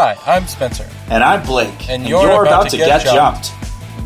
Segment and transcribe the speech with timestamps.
[0.00, 0.88] Hi, I'm Spencer.
[1.10, 1.88] And I'm Blake.
[1.90, 3.52] And you're about to get jumped.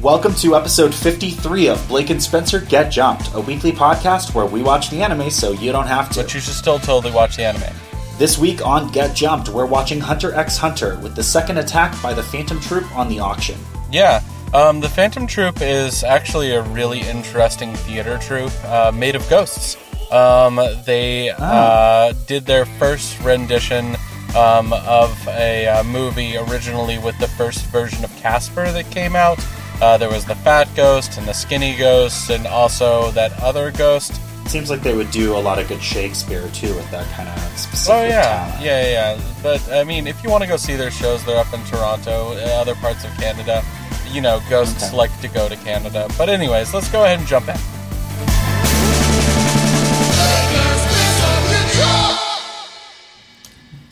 [0.01, 4.63] Welcome to episode 53 of Blake and Spencer Get Jumped, a weekly podcast where we
[4.63, 6.23] watch the anime so you don't have to.
[6.23, 7.77] But you should still totally watch the anime.
[8.17, 12.15] This week on Get Jumped, we're watching Hunter x Hunter with the second attack by
[12.15, 13.59] the Phantom Troop on the auction.
[13.91, 14.23] Yeah,
[14.55, 19.77] um, the Phantom Troop is actually a really interesting theater troupe uh, made of ghosts.
[20.11, 21.35] Um, they Oh.
[21.43, 23.97] uh, did their first rendition
[24.37, 29.39] um, of a uh, movie originally with the first version of Casper that came out.
[29.81, 34.21] Uh, there was the fat ghost and the skinny ghost, and also that other ghost.
[34.49, 37.59] Seems like they would do a lot of good Shakespeare too with that kind of
[37.59, 38.65] specific Oh yeah, talent.
[38.65, 39.21] yeah, yeah.
[39.43, 42.33] But I mean, if you want to go see their shows, they're up in Toronto,
[42.33, 43.63] uh, other parts of Canada.
[44.11, 44.97] You know, ghosts Okay.
[44.97, 46.07] like to go to Canada.
[46.19, 47.57] But anyways, let's go ahead and jump in.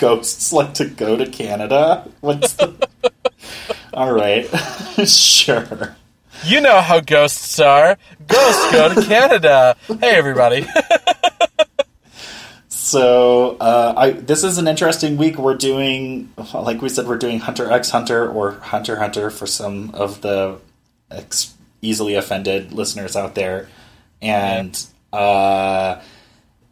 [0.01, 2.09] Ghosts like to go to Canada?
[2.21, 2.89] What's the.
[3.95, 4.47] Alright,
[5.07, 5.97] sure.
[6.45, 7.99] You know how ghosts are.
[8.27, 9.77] Ghosts go to Canada.
[9.87, 10.67] Hey, everybody.
[12.69, 15.37] So, uh, I this is an interesting week.
[15.39, 19.91] We're doing, like we said, we're doing Hunter x Hunter or Hunter Hunter for some
[19.95, 20.59] of the
[21.11, 23.69] ex- easily offended listeners out there,
[24.23, 26.01] and uh,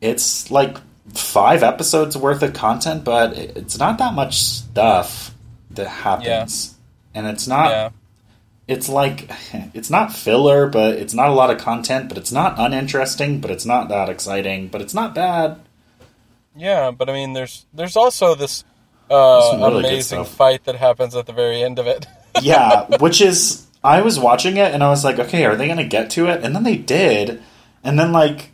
[0.01, 0.79] it's like
[1.15, 5.35] five episodes worth of content, but it's not that much stuff
[5.71, 6.75] that happens,
[7.15, 7.71] and it's not.
[7.71, 7.91] yeah.
[8.67, 9.31] It's like
[9.75, 13.51] it's not filler, but it's not a lot of content, but it's not uninteresting, but
[13.51, 15.61] it's not that exciting, but it's not bad.
[16.55, 18.65] Yeah, but I mean, there's there's also this
[19.11, 22.07] uh, really amazing fight that happens at the very end of it.
[22.43, 25.79] yeah, which is I was watching it and I was like, okay, are they going
[25.79, 26.45] to get to it?
[26.45, 27.43] And then they did,
[27.85, 28.51] and then like,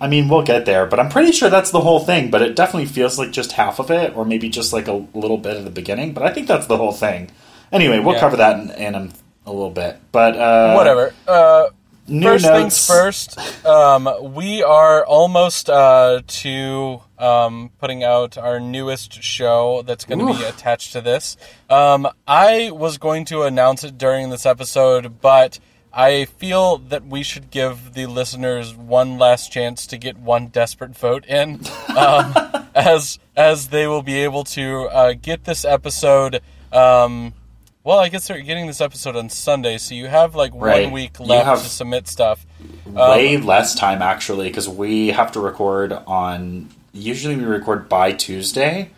[0.00, 2.30] I mean, we'll get there, but I'm pretty sure that's the whole thing.
[2.30, 5.38] But it definitely feels like just half of it, or maybe just like a little
[5.38, 6.12] bit at the beginning.
[6.12, 7.30] But I think that's the whole thing.
[7.72, 8.20] Anyway, we'll Yeah.
[8.20, 9.08] cover that in, in a,
[9.46, 9.98] a little bit.
[10.10, 11.14] But uh, Whatever.
[11.26, 11.68] Uh,
[12.08, 12.58] New first notes.
[12.58, 13.64] things first.
[13.64, 20.34] Um, we are almost uh, to um, putting out our newest show that's going to
[20.36, 21.36] be attached to this.
[21.68, 25.60] Um, I was going to announce it during this episode, but
[25.92, 30.96] I feel that we should give the listeners one last chance to get one desperate
[30.96, 31.60] vote in,
[31.96, 32.32] um,
[32.74, 36.40] as as they will be able to uh, get this episode.
[36.72, 37.34] Um,
[37.82, 40.84] well, I guess they're getting this episode on Sunday, so you have like Right.
[40.84, 42.46] one week left to submit stuff.
[42.86, 46.68] way less time actually because we have to record on.
[46.92, 48.90] Usually, we record by Tuesday.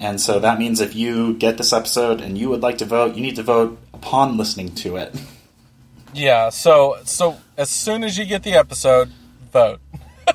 [0.00, 3.16] And so that means if you get this episode and you would like to vote,
[3.16, 5.14] you need to vote upon listening to it.
[6.14, 9.10] Yeah, so so as soon as you get the episode,
[9.52, 9.80] vote.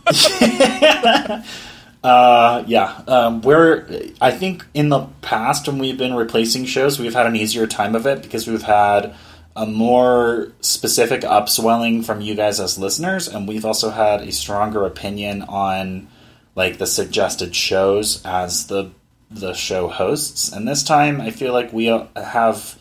[2.03, 3.87] Uh, yeah, um, we're.
[4.19, 7.95] I think in the past when we've been replacing shows, we've had an easier time
[7.95, 9.15] of it because we've had
[9.55, 14.85] a more specific upswelling from you guys as listeners, and we've also had a stronger
[14.85, 16.09] opinion on
[16.55, 18.91] like the suggested shows as the
[19.31, 20.51] the show hosts.
[20.51, 22.77] And this time, I feel like we uh, have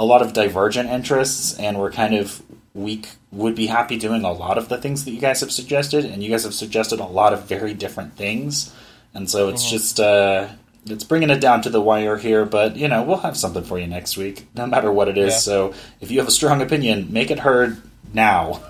[0.00, 4.32] a lot of divergent interests, and we're kind of we would be happy doing a
[4.32, 7.04] lot of the things that you guys have suggested, and you guys have suggested a
[7.04, 8.74] lot of very different things,
[9.12, 10.48] and so it's just uh,
[10.86, 12.46] it's bringing it down to the wire here.
[12.46, 15.34] But you know, we'll have something for you next week, no matter what it is.
[15.34, 15.38] Yeah.
[15.38, 17.82] So if you have a strong opinion, make it heard
[18.14, 18.62] now.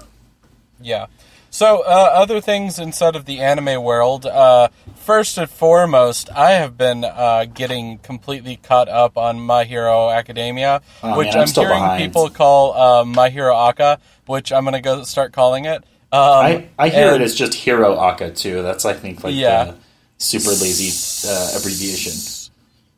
[0.81, 1.07] Yeah.
[1.51, 4.27] So uh, other things inside of the anime world.
[4.27, 4.69] Uh,
[5.01, 10.83] first and foremost, I have been uh, getting completely caught up on My Hero Academia,
[11.03, 12.03] Oh, which man, I'm I'm, still hearing behind.
[12.05, 15.83] people call uh, My Hero Aca, which I'm gonna go start calling it.
[16.13, 18.63] Um, I, I hear and- it as just Hero Aca too.
[18.63, 19.65] That's I think like Yeah.
[19.65, 19.77] the
[20.19, 20.91] super lazy
[21.29, 22.13] uh, abbreviation.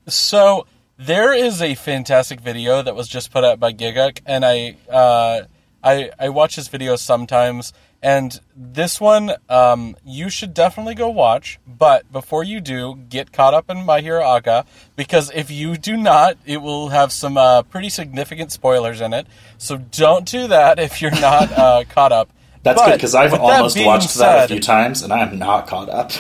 [0.08, 0.66] So
[0.98, 5.42] there is a fantastic video that was just put out by Gigguk, and I uh,
[5.82, 7.72] I I watch his videos sometimes.
[8.02, 11.60] And this one, um, you should definitely go watch.
[11.66, 15.96] But before you do, get caught up in My Hero Aca because if you do
[15.96, 19.28] not, it will have some uh, pretty significant spoilers in it.
[19.56, 22.30] So don't do that if you're not uh, caught up.
[22.64, 25.20] That's But good because I've that almost being watched that a few times and I
[25.20, 26.12] am not caught up.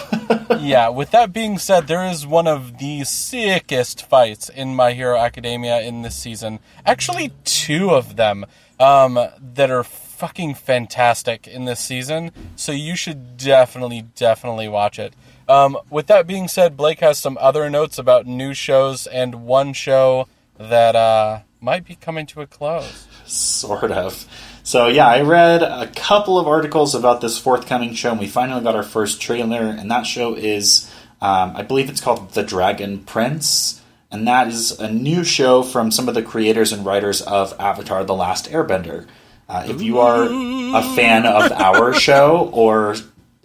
[0.60, 5.16] yeah, with that being said, there is one of the sickest fights in My Hero
[5.16, 6.58] Academia in this season.
[6.84, 8.44] Actually, two of them
[8.80, 9.18] um,
[9.54, 9.84] that are
[10.22, 12.30] fucking fantastic in this season.
[12.54, 15.14] So you should definitely, definitely watch it.
[15.48, 19.72] Um, with that being said, Blake has some other notes about new shows and one
[19.72, 20.28] show
[20.58, 23.08] that uh, might be coming to a close.
[23.26, 24.26] sort of.
[24.62, 28.62] So yeah, I read a couple of articles about this forthcoming show, and we finally
[28.62, 29.62] got our first trailer.
[29.62, 30.88] And that show is,
[31.20, 35.90] um, I believe it's called The Dragon Prince, and that is a new show from
[35.90, 39.08] some of the creators and writers of Avatar: The Last Airbender.
[39.52, 42.96] Uh, if you are a fan of our show or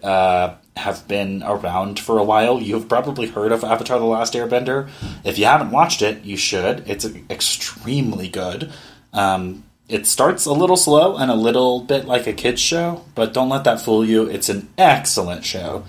[0.01, 4.89] uh, have been around for a while, you've probably heard of Avatar: The Last Airbender.
[5.25, 6.87] If you haven't watched it, you should.
[6.87, 8.71] It's extremely good.
[9.11, 13.33] Um, it starts a little slow and a little bit like a kids show, but
[13.33, 14.27] don't let that fool you.
[14.27, 15.83] It's an excellent show.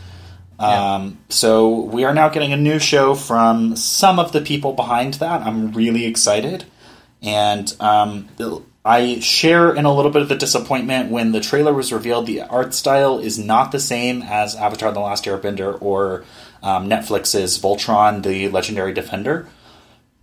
[0.58, 0.94] Yeah.
[0.94, 5.14] Um, so we are now getting a new show from some of the people behind
[5.14, 5.42] that.
[5.42, 6.64] I'm really excited,
[7.22, 8.28] and um,
[8.88, 12.24] I share in a little bit of the disappointment when the trailer was revealed.
[12.24, 16.24] The art style is not the same as Avatar: The Last Airbender or
[16.62, 19.46] um, Netflix's Voltron: The Legendary Defender,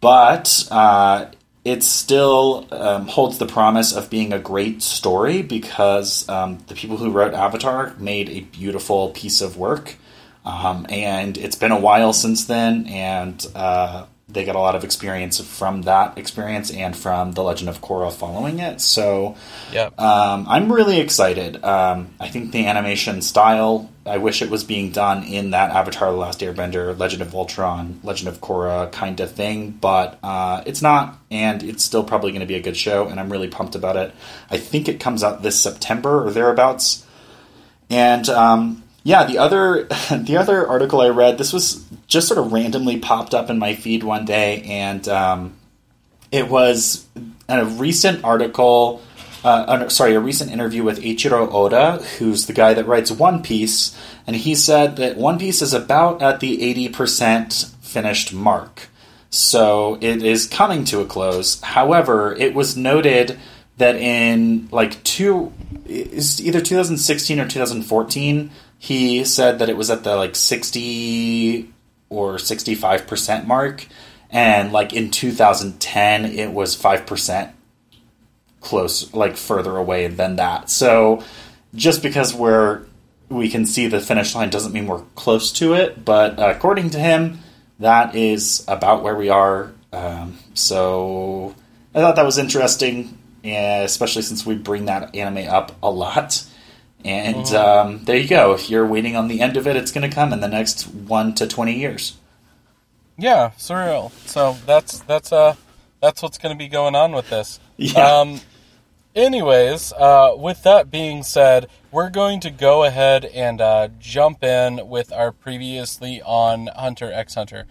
[0.02, 1.28] but uh,
[1.64, 6.98] it still um, holds the promise of being a great story because um, the people
[6.98, 9.96] who wrote Avatar made a beautiful piece of work.
[10.44, 14.84] Um, and it's been a while since then, and uh, they got a lot of
[14.84, 18.80] experience from that experience and from the Legend of Korra following it.
[18.82, 19.36] So,
[19.72, 20.00] yep.
[20.00, 21.64] um, I'm really excited.
[21.64, 23.90] Um, I think the animation style.
[24.06, 28.04] I wish it was being done in that Avatar: The Last Airbender, Legend of Voltron,
[28.04, 32.42] Legend of Korra kind of thing, but uh, it's not, and it's still probably going
[32.42, 33.08] to be a good show.
[33.08, 34.14] And I'm really pumped about it.
[34.52, 37.04] I think it comes out this September or thereabouts,
[37.90, 42.54] and um, yeah, the other the other article I read, this was just sort of
[42.54, 45.56] randomly popped up in my feed one day, and um,
[46.32, 47.08] it was
[47.48, 49.02] a recent article.
[49.44, 53.96] Uh, sorry, a recent interview with Eiichiro Oda, who's the guy that writes One Piece,
[54.26, 58.90] and he said that One Piece is about at the eighty percent finished mark.
[59.30, 61.62] So it is coming to a close.
[61.62, 63.38] However, it was noted
[63.78, 65.52] that in like two,
[65.88, 71.70] either 2016 or 2014, he said that it was at the like 60
[72.16, 73.88] or 65% mark.
[74.30, 77.52] And like in 2010 it was 5%
[78.62, 80.70] close like further away than that.
[80.70, 81.24] So
[81.74, 82.86] just because we're
[83.28, 87.00] we can see the finish line doesn't mean we're close to it but according to
[87.00, 87.40] him
[87.80, 89.72] that is about where we are.
[89.92, 91.56] Um, so
[91.94, 96.44] i thought that was interesting especially since we bring that anime up a lot
[97.06, 98.54] and um, there you go.
[98.54, 100.88] If you're waiting on the end of it, it's going to come in the next
[100.88, 102.18] one to twenty years.
[103.18, 104.12] Yeah, surreal.
[104.28, 105.56] So that's that's uh
[106.02, 107.60] that's what's going to be going on with this.
[107.78, 108.20] Yeah.
[108.20, 108.42] Um,
[109.16, 114.88] anyways, uh, with that being said, we're going to go ahead and uh, jump in
[114.88, 117.66] with our previously on Hunter x Hunter.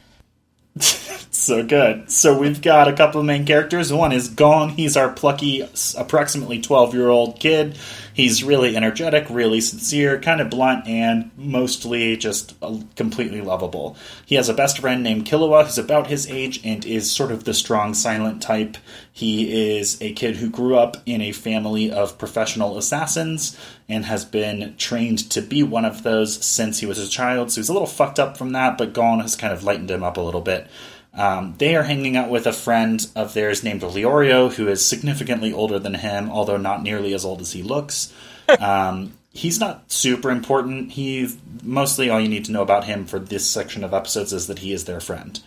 [0.81, 2.11] so good.
[2.11, 3.93] So we've got a couple of main characters.
[3.93, 4.71] One is Gon.
[4.71, 7.79] He's our plucky, approximately 12 year old kid.
[8.15, 13.97] He's really energetic, really sincere, kind of blunt, and mostly just uh, completely lovable.
[14.25, 17.43] He has a best friend named Killua who's about his age and is sort of
[17.43, 18.77] the strong, silent type.
[19.13, 23.59] He is a kid who grew up in a family of professional assassins
[23.89, 27.51] and has been trained to be one of those since he was a child.
[27.51, 30.05] So he's a little fucked up from that, but Gon has kind of lightened him
[30.05, 30.69] up a little bit.
[31.17, 35.53] Um, they are hanging out with a friend of theirs named Leorio, who is significantly
[35.53, 38.13] older than him, although not nearly as old as he looks.
[38.61, 40.93] um, he's not super important.
[40.93, 41.29] He
[41.63, 44.61] mostly all you need to know about him for this section of episodes is that
[44.61, 45.41] he is their friend.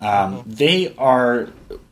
[0.00, 0.50] Um, mm-hmm.
[0.52, 1.48] They are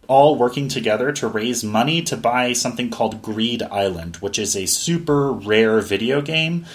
[0.08, 4.66] all working together to raise money to buy something called Greed Island, which is a
[4.66, 6.66] super rare video game.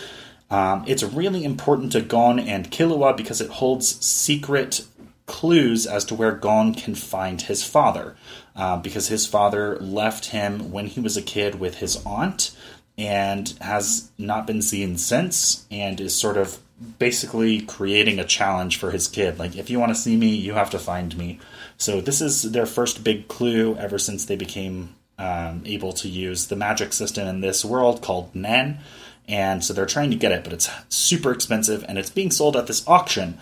[0.49, 4.85] Um, it's really important to Gon and Killua because it holds secret
[5.27, 8.15] clues as to where Gon can find his father.
[8.55, 12.57] Uh, because his father left him when he was a kid with his aunt
[12.97, 16.57] and has not been seen since and is sort of
[16.97, 19.37] basically creating a challenge for his kid.
[19.37, 21.39] Like, if you want to see me, you have to find me.
[21.77, 26.47] So, this is their first big clue ever since they became um, able to use
[26.47, 28.79] the magic system in this world called Nen.
[29.27, 32.55] And so they're trying to get it, but it's super expensive and it's being sold
[32.55, 33.37] at this auction.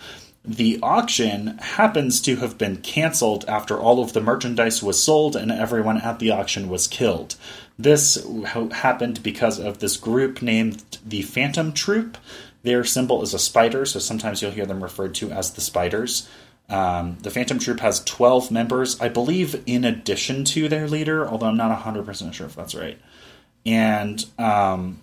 [0.46, 5.50] The auction happens to have been canceled after all of the merchandise was sold and
[5.50, 7.34] everyone at the auction was killed.
[7.78, 8.24] This
[8.72, 12.16] happened because of this group named the Phantom Troop,
[12.66, 16.28] their symbol is a spider, so sometimes you'll hear them referred to as the spiders.
[16.68, 21.46] Um, the Phantom Troop has 12 members, I believe, in addition to their leader, although
[21.46, 22.98] I'm not 100% sure if that's right.
[23.64, 25.00] And um,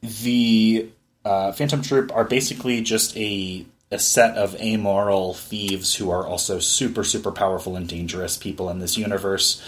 [0.00, 0.88] the
[1.24, 6.58] uh, Phantom Troop are basically just a, a set of amoral thieves who are also
[6.58, 9.62] super, super powerful and dangerous people in this universe.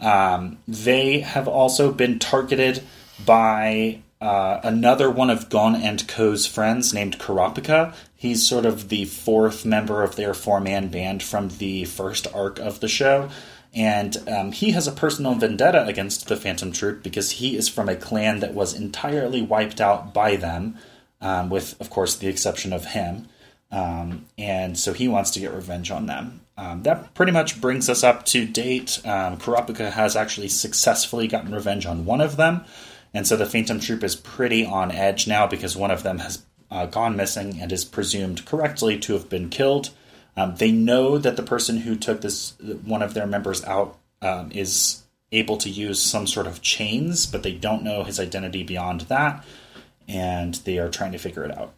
[0.00, 2.82] Um, they have also been targeted
[3.24, 7.94] by uh, another one of Gon and Ko's friends named Kurapika.
[8.14, 12.58] He's sort of the fourth member of their four man band from the first arc
[12.58, 13.28] of the show.
[13.74, 17.90] And um, he has a personal vendetta against the Phantom Troop because he is from
[17.90, 20.78] a clan that was entirely wiped out by them,
[21.20, 23.28] um, with, of course, the exception of him.
[23.70, 26.40] Um, and so he wants to get revenge on them.
[26.56, 29.00] Um, that pretty much brings us up to date.
[29.04, 32.64] Um, Kurapika has actually successfully gotten revenge on one of them,
[33.12, 36.44] and so the Phantom Troop is pretty on edge now because one of them has
[36.70, 39.90] uh, gone missing and is presumed correctly to have been killed.
[40.36, 42.54] Um, they know that the person who took this
[42.84, 47.42] one of their members out um, is able to use some sort of chains, but
[47.42, 49.44] they don't know his identity beyond that,
[50.08, 51.74] and they are trying to figure it out.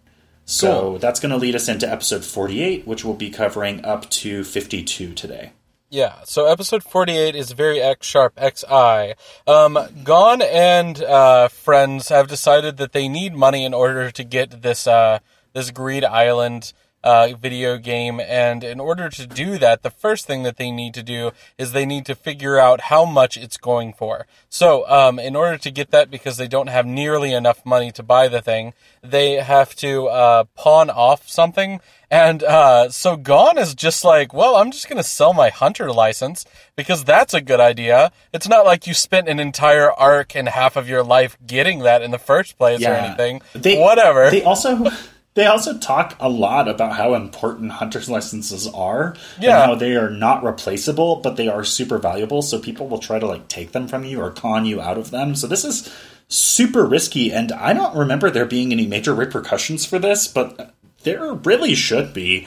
[0.50, 0.98] So Cool.
[0.98, 5.12] that's going to lead us into episode 48, which we'll be covering up to 52
[5.12, 5.52] today.
[5.90, 9.12] Yeah, so episode 48 is very X sharp XI.
[9.46, 14.62] Um, Gon and uh, friends have decided that they need money in order to get
[14.62, 15.18] this uh,
[15.52, 16.72] this Greed Island
[17.04, 20.94] uh, video game, and in order to do that, the first thing that they need
[20.94, 24.26] to do is they need to figure out how much it's going for.
[24.48, 28.02] So, um, in order to get that, because they don't have nearly enough money to
[28.02, 31.80] buy the thing, they have to uh, pawn off something.
[32.10, 35.92] And uh, so Gon is just like, well, I'm just going to sell my hunter
[35.92, 38.12] license because that's a good idea.
[38.32, 42.00] It's not like you spent an entire arc and half of your life getting that
[42.00, 43.42] in the first place or anything.
[43.52, 44.30] They, Whatever.
[44.30, 44.86] They also
[45.34, 49.62] they also talk a lot about how important hunter's licenses are Yeah.
[49.62, 52.42] and how they are not replaceable, but they are super valuable.
[52.42, 55.10] So people will try to like take them from you or con you out of
[55.10, 55.34] them.
[55.36, 55.88] So this is
[56.28, 61.32] super risky, and I don't remember there being any major repercussions for this, but there
[61.34, 62.46] really should be.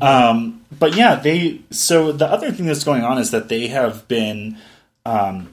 [0.00, 1.60] Um, but yeah, they.
[1.70, 4.56] So the other thing that's going on is that they have been.
[5.04, 5.51] Um,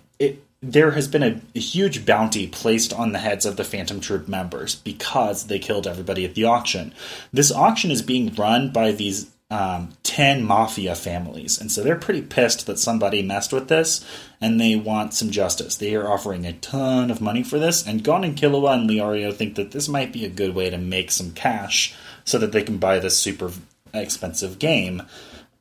[0.61, 4.27] there has been a, a huge bounty placed on the heads of the Phantom Troop
[4.27, 6.93] members because they killed everybody at the auction.
[7.31, 12.21] This auction is being run by these um, 10 mafia families, and so they're pretty
[12.21, 14.05] pissed that somebody messed with this,
[14.39, 15.75] and they want some justice.
[15.75, 19.33] They are offering a ton of money for this, and Gon and Killua and Leorio
[19.33, 22.61] think that this might be a good way to make some cash so that they
[22.61, 23.51] can buy this super
[23.93, 25.01] expensive game.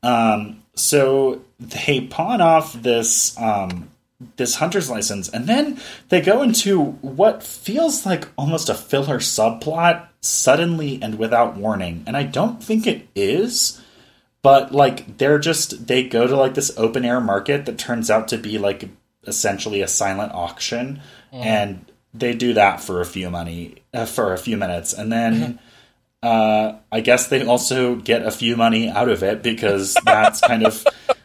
[0.03, 3.89] Um, so they pawn off this um,
[4.37, 10.09] this hunter's license, and then they go into what feels like almost a filler subplot
[10.21, 12.03] suddenly and without warning.
[12.07, 13.81] And I don't think it is,
[14.43, 18.29] but like they're just they go to like this open air market that turns out
[18.29, 18.89] to be like
[19.25, 24.39] essentially a silent auction, and they do that for a few money uh, for a
[24.39, 25.59] few minutes, and then.
[26.21, 30.67] Uh, I guess they also get a few money out of it because that's kind
[30.67, 30.85] of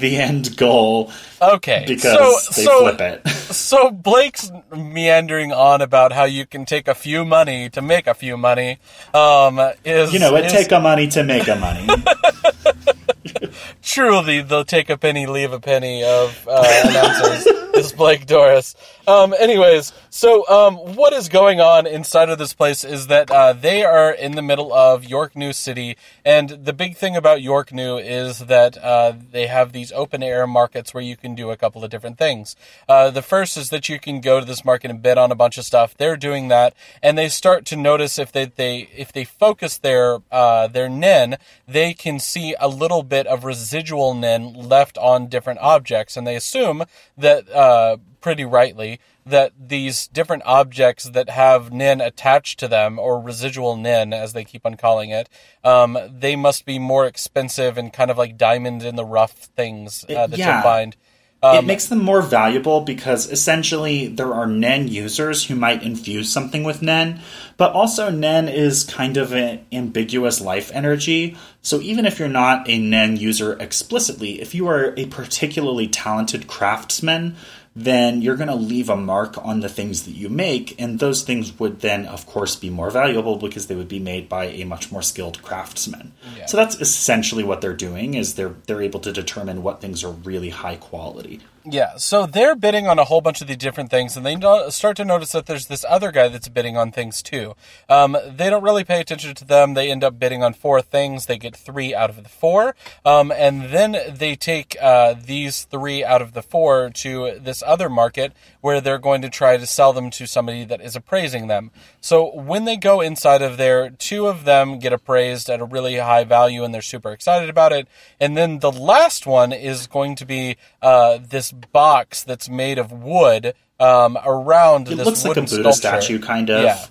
[0.00, 1.84] the end goal okay.
[1.86, 3.22] because so, they so, flip it.
[3.54, 8.14] so Blake's meandering on about how you can take a few money to make a
[8.14, 8.78] few money.
[9.12, 11.86] Um, is You know, it is- take a money to make a money.
[13.82, 18.74] truly they'll take a penny, leave a penny of uh, announcers is Blake Doris.
[19.06, 23.52] Um, anyways, so um, what is going on inside of this place is that uh,
[23.52, 27.72] they are in the middle of York New City, and the big thing about York
[27.72, 31.56] New is that uh, they have these open air markets where you can do a
[31.56, 32.54] couple of different things.
[32.88, 35.34] Uh, the first is that you can go to this market and bid on a
[35.34, 35.96] bunch of stuff.
[35.96, 40.18] They're doing that, and they start to notice if they, they if they focus their
[40.30, 45.60] uh, their nen, they can see a little bit of residual nen left on different
[45.60, 46.84] objects, and they assume
[47.16, 53.20] that uh, pretty rightly that these different objects that have nen attached to them, or
[53.20, 55.28] residual nen as they keep on calling it,
[55.62, 60.04] um, they must be more expensive and kind of like diamond in the rough things
[60.08, 60.54] uh, that Yeah.
[60.54, 60.96] you'll find.
[61.42, 66.30] It um, makes them more valuable because essentially there are Nen users who might infuse
[66.30, 67.20] something with Nen,
[67.56, 71.38] but also Nen is kind of an ambiguous life energy.
[71.62, 76.46] So even if you're not a Nen user explicitly, if you are a particularly talented
[76.46, 77.36] craftsman,
[77.76, 81.22] then you're going to leave a mark on the things that you make, and those
[81.22, 84.64] things would then, of course, be more valuable because they would be made by a
[84.64, 86.12] much more skilled craftsman.
[86.46, 90.10] So that's essentially what they're doing is they're they're able to determine what things are
[90.10, 91.40] really high quality.
[91.64, 94.34] Yeah, so they're bidding on a whole bunch of the different things, and they
[94.70, 97.54] start to notice that there's this other guy that's bidding on things too.
[97.86, 99.74] Um, they don't really pay attention to them.
[99.74, 101.26] They end up bidding on four things.
[101.26, 102.74] They get three out of the four,
[103.04, 107.90] um, and then they take uh, these three out of the four to this other
[107.90, 111.70] market where they're going to try to sell them to somebody that is appraising them.
[112.00, 115.96] So when they go inside of there, two of them get appraised at a really
[115.96, 117.88] high value and they're super excited about it.
[118.18, 122.92] And then the last one is going to be uh, this box that's made of
[122.92, 126.02] wood um, around It this looks like a Buddha sculpture.
[126.02, 126.62] statue, kind of.
[126.62, 126.84] Yeah.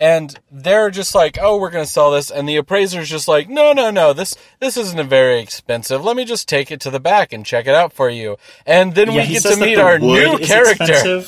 [0.00, 3.48] And they're just like, "Oh, we're going to sell this," and the appraiser's just like,
[3.48, 4.12] "No, no, no.
[4.12, 6.04] This this isn't very expensive.
[6.04, 8.94] Let me just take it to the back and check it out for you." And
[8.94, 11.24] then Yeah, we get to meet our new character.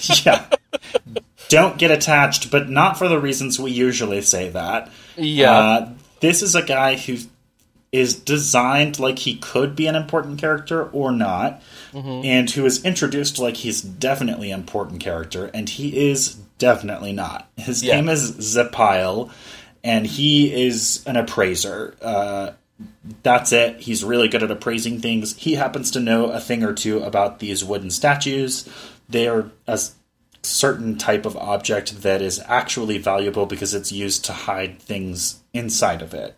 [0.24, 0.46] yeah.
[1.48, 4.90] Don't get attached, but not for the reasons we usually say that.
[5.16, 5.52] Yeah.
[5.52, 7.16] Uh, this is a guy who
[7.90, 12.26] is designed like he could be an important character or not, Mm-hmm.
[12.26, 17.48] and who is introduced like he's definitely an important character, and he is definitely not.
[17.56, 17.96] His Yeah.
[17.96, 19.30] name is Zepile,
[19.82, 21.94] and he is an appraiser.
[22.02, 22.50] Uh,
[23.22, 23.80] that's it.
[23.80, 25.34] He's really good at appraising things.
[25.36, 28.68] He happens to know a thing or two about these wooden statues.
[29.08, 29.80] They are a
[30.42, 36.02] certain type of object that is actually valuable because it's used to hide things inside
[36.02, 36.36] of it.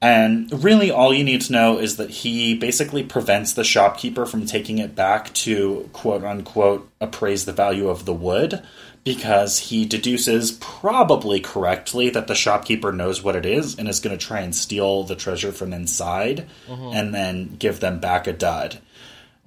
[0.00, 4.46] And really, all you need to know is that he basically prevents the shopkeeper from
[4.46, 8.62] taking it back to quote unquote appraise the value of the wood
[9.04, 14.16] because he deduces, probably correctly, that the shopkeeper knows what it is and is going
[14.16, 16.46] to try and steal the treasure from inside
[16.94, 18.78] and then give them back a dud.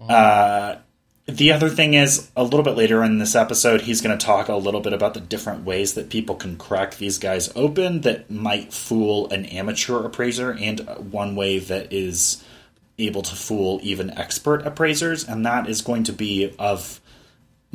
[0.08, 0.76] Uh,
[1.26, 4.48] the other thing is, a little bit later in this episode, he's going to talk
[4.48, 8.32] a little bit about the different ways that people can crack these guys open that
[8.32, 10.80] might fool an amateur appraiser, and
[11.12, 12.44] one way that is
[12.98, 17.02] able to fool even expert appraisers, and that is going to be of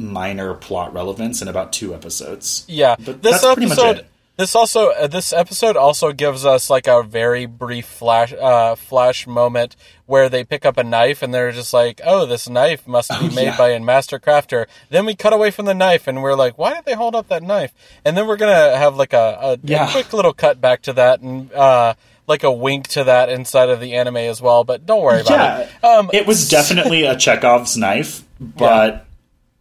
[0.03, 2.65] minor plot relevance in about two episodes.
[2.69, 3.99] Yeah, But this that's pretty much episode.
[4.01, 4.07] it.
[4.39, 9.27] This also uh, this episode also gives us like a very brief flash uh, flash
[9.27, 13.11] moment where they pick up a knife and they're just like, "Oh, this knife must
[13.21, 13.57] be made yeah.
[13.59, 16.73] by a master crafter." Then we cut away from the knife and we're like, "Why
[16.73, 17.75] did they hold up that knife?"
[18.07, 21.21] And then we're gonna have like a, a, a quick little cut back to that
[21.21, 21.93] and uh,
[22.27, 24.65] like a wink to that inside of the anime as well.
[24.65, 25.85] But don't worry about Yeah, it.
[25.85, 29.05] Um, it was definitely a Chekhov's knife, but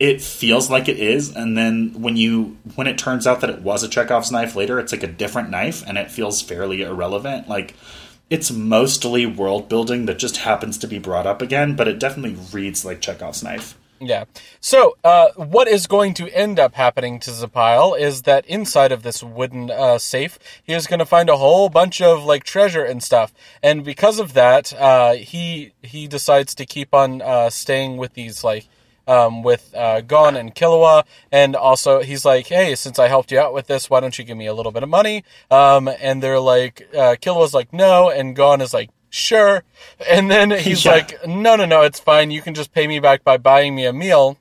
[0.01, 1.33] it feels like it is.
[1.35, 4.79] And then when you when it turns out that it was a Chekhov's knife later,
[4.79, 7.47] it's like a different knife, and it feels fairly irrelevant.
[7.47, 7.75] Like
[8.27, 12.35] it's mostly world building that just happens to be brought up again, but it definitely
[12.51, 13.77] reads like Chekhov's knife.
[13.99, 14.23] Yeah.
[14.59, 19.03] So, uh, what is going to end up happening to Zepile is that inside of
[19.03, 22.83] this wooden uh, safe, he is going to find a whole bunch of like treasure
[22.83, 27.97] and stuff, and because of that, uh, he he decides to keep on uh, staying
[27.97, 28.67] with these like.
[29.07, 33.39] Um, with uh, Gon and Killua, and also he's like, "Hey, since I helped you
[33.39, 36.21] out with this, why don't you give me a little bit of money?" Um, and
[36.21, 39.63] they're like, uh, Killua's like, "No," and Gon is like, "Sure,"
[40.09, 40.91] and then he's Yeah.
[40.91, 42.29] like, no, no, no, it's fine.
[42.31, 44.37] You can just pay me back by buying me a meal.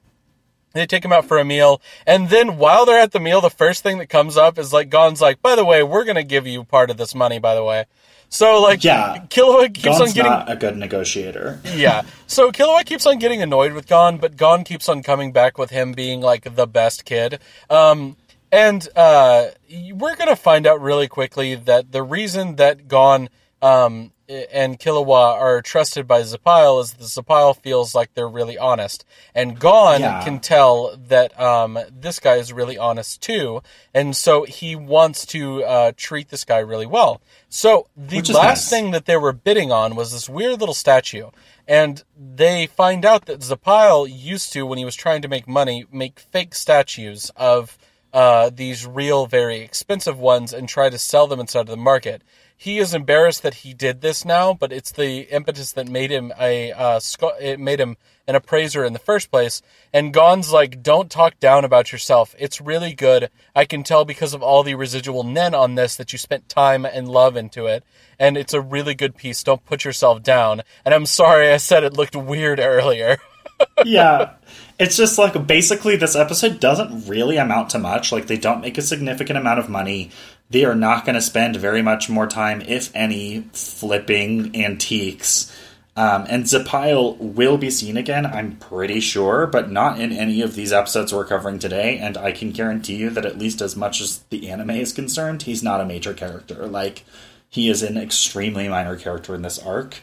[0.73, 3.51] They take him out for a meal, and then while they're at the meal, the
[3.51, 6.47] first thing that comes up is like Gon's like, by the way, we're gonna give
[6.47, 7.87] you part of this money, by the way.
[8.33, 9.25] So like, Yeah.
[9.29, 11.61] Killua keeps Gon's on getting not a good negotiator.
[11.75, 12.03] yeah.
[12.27, 15.71] So Killua keeps on getting annoyed with Gon, but Gon keeps on coming back with
[15.71, 17.41] him being like the best kid.
[17.69, 18.17] Um,
[18.53, 19.49] and uh,
[19.93, 23.29] we're gonna find out really quickly that the reason that Gon
[23.63, 29.05] um, and Killua are trusted by Zepile is that Zepile feels like they're really honest,
[29.35, 30.23] and Gon Yeah.
[30.23, 35.65] can tell that um, this guy is really honest too, and so he wants to
[35.65, 37.21] uh, treat this guy really well.
[37.49, 38.71] So the last nice.
[38.71, 41.31] thing that they were bidding on was this weird little statue.
[41.69, 45.87] And they find out that Zepile used to, when he was trying to make money,
[45.93, 47.79] make fake statues of
[48.13, 52.23] uh, these real, very expensive ones and try to sell them inside of the market.
[52.61, 56.31] He is embarrassed that he did this now, but it's the impetus that made him
[56.39, 57.01] a uh,
[57.41, 57.97] it made him
[58.29, 59.63] an appraiser in the first place.
[59.95, 62.35] And Gon's like, "Don't talk down about yourself.
[62.39, 63.31] It's really good.
[63.57, 66.85] I can tell because of all the residual nen on this that you spent time
[66.85, 67.83] and love into it,
[68.19, 69.43] and it's a really good piece.
[69.43, 73.17] Don't put yourself down." And I'm sorry I said it looked weird earlier.
[73.87, 74.35] yeah.
[74.79, 78.13] It's just like basically this episode doesn't really amount to much.
[78.13, 80.11] Like they don't make a significant amount of money.
[80.51, 85.57] They are not going to spend very much more time, if any, flipping antiques.
[85.97, 90.55] Um, and Zepile will be seen again, I'm pretty sure, but not in any of
[90.55, 91.99] these episodes we're covering today.
[91.99, 95.43] And I can guarantee you that at least as much as the anime is concerned,
[95.43, 96.67] he's not a major character.
[96.67, 97.05] Like
[97.49, 100.03] he is an extremely minor character in this arc.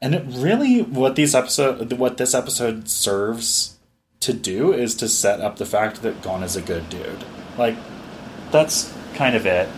[0.00, 3.78] And it really, what these episode, what this episode serves
[4.20, 7.24] to do is to set up the fact that Gon is a good dude.
[7.56, 7.76] Like,
[8.50, 9.68] that's kind of it.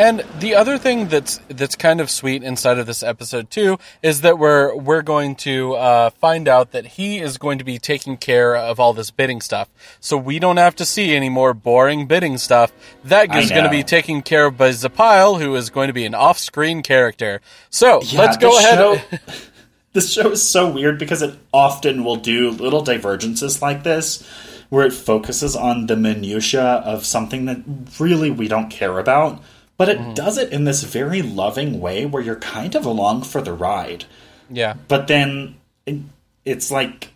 [0.00, 4.22] And the other thing that's that's kind of sweet inside of this episode too is
[4.22, 8.16] that we're we're going to uh, find out that he is going to be taking
[8.16, 9.68] care of all this bidding stuff,
[10.00, 12.72] so we don't have to see any more boring bidding stuff.
[13.04, 16.06] That is going to be taken care of by Zepile, who is going to be
[16.06, 17.42] an off-screen character.
[17.68, 18.78] So Yeah, let's go ahead.
[18.78, 19.18] show-
[19.92, 24.26] this show is so weird because it often will do little divergences like this
[24.70, 27.58] where it focuses on the minutia of something that
[27.98, 29.42] really we don't care about
[29.80, 30.12] but it Mm-hmm.
[30.12, 34.04] does it in this very loving way where you're kind of along for the ride
[34.50, 35.96] yeah, but then it,
[36.44, 37.08] it's like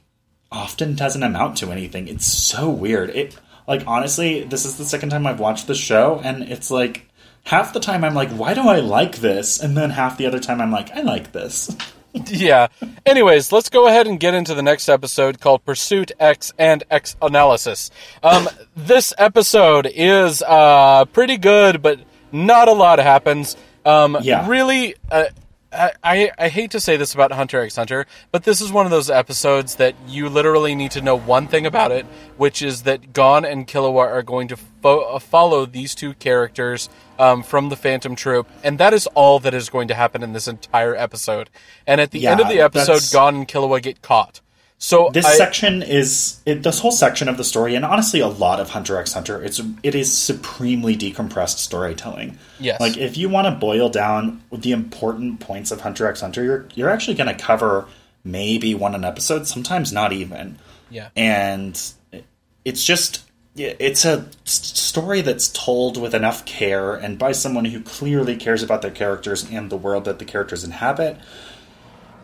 [0.51, 3.37] often doesn't amount to anything it's so weird it
[3.69, 7.07] like honestly this is the second time i've watched the show and it's like
[7.45, 10.39] half the time i'm like why do i like this and then half the other
[10.41, 11.77] time i'm like i like this
[12.29, 12.69] yeah.
[13.05, 17.17] Anyways, let's go ahead and get into the next episode called Pursuit X and X
[17.21, 17.91] Analysis.
[18.23, 21.99] Um, this episode is uh, pretty good, but
[22.35, 23.57] not a lot happens.
[23.85, 24.49] Um, Yeah.
[24.49, 25.27] Really, uh,
[25.75, 28.91] I, I, hate to say this about Hunter x Hunter, but this is one of
[28.93, 33.13] those episodes that you literally need to know one thing about it, which is that
[33.13, 37.77] Gon and Killua are going to fo- uh, follow these two characters um, from the
[37.77, 41.51] Phantom Troop, and that is all that is going to happen in this entire episode.
[41.87, 44.41] And at the end of the episode, that's- Gon and Killua get caught.
[44.85, 48.29] So This I- section is it, this whole section of the story, and honestly, a
[48.29, 49.43] lot of Hunter x Hunter.
[49.43, 52.39] It's it is supremely decompressed storytelling.
[52.61, 52.79] Yes.
[52.83, 56.69] like if you want to boil down the important points of Hunter x Hunter, you're
[56.75, 57.87] you're actually going to cover
[58.25, 60.59] maybe one an episode, sometimes not even.
[60.91, 61.09] Yeah.
[61.17, 61.81] and
[62.67, 63.23] it's just
[63.57, 68.83] it's a story that's told with enough care and by someone who clearly cares about
[68.83, 71.17] their characters and the world that the characters inhabit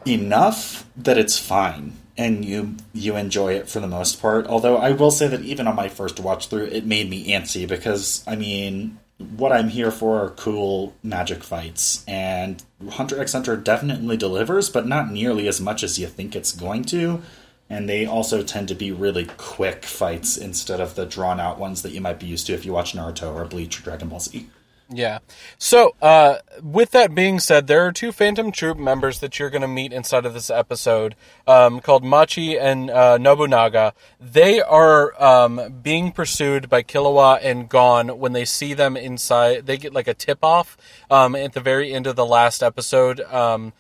[0.07, 4.47] enough that it's fine and you you enjoy it for the most part.
[4.47, 7.67] Although i will say that even on my first watch through it made me antsy
[7.67, 8.99] because i mean
[9.37, 14.87] what i'm here for are cool magic fights and hunter x hunter definitely delivers but
[14.87, 17.21] not nearly as much as you think it's going to
[17.69, 21.83] and they also tend to be really quick fights instead of the drawn out ones
[21.83, 24.21] that you might be used to if you watch naruto or bleach or dragon ball
[24.21, 24.49] z
[24.93, 25.21] Yeah.
[25.57, 29.63] So, uh, with that being said, there are two Phantom Troop members that you're going
[29.63, 31.15] to meet inside of this episode
[31.47, 33.95] um, called Machi and uh, Nobunaga.
[34.21, 39.67] They are um, being pursued by Killua and Gon when they see them inside.
[39.67, 40.77] They get like a tip off
[41.09, 43.21] um, at the very end of the last episode.
[43.21, 43.73] Um,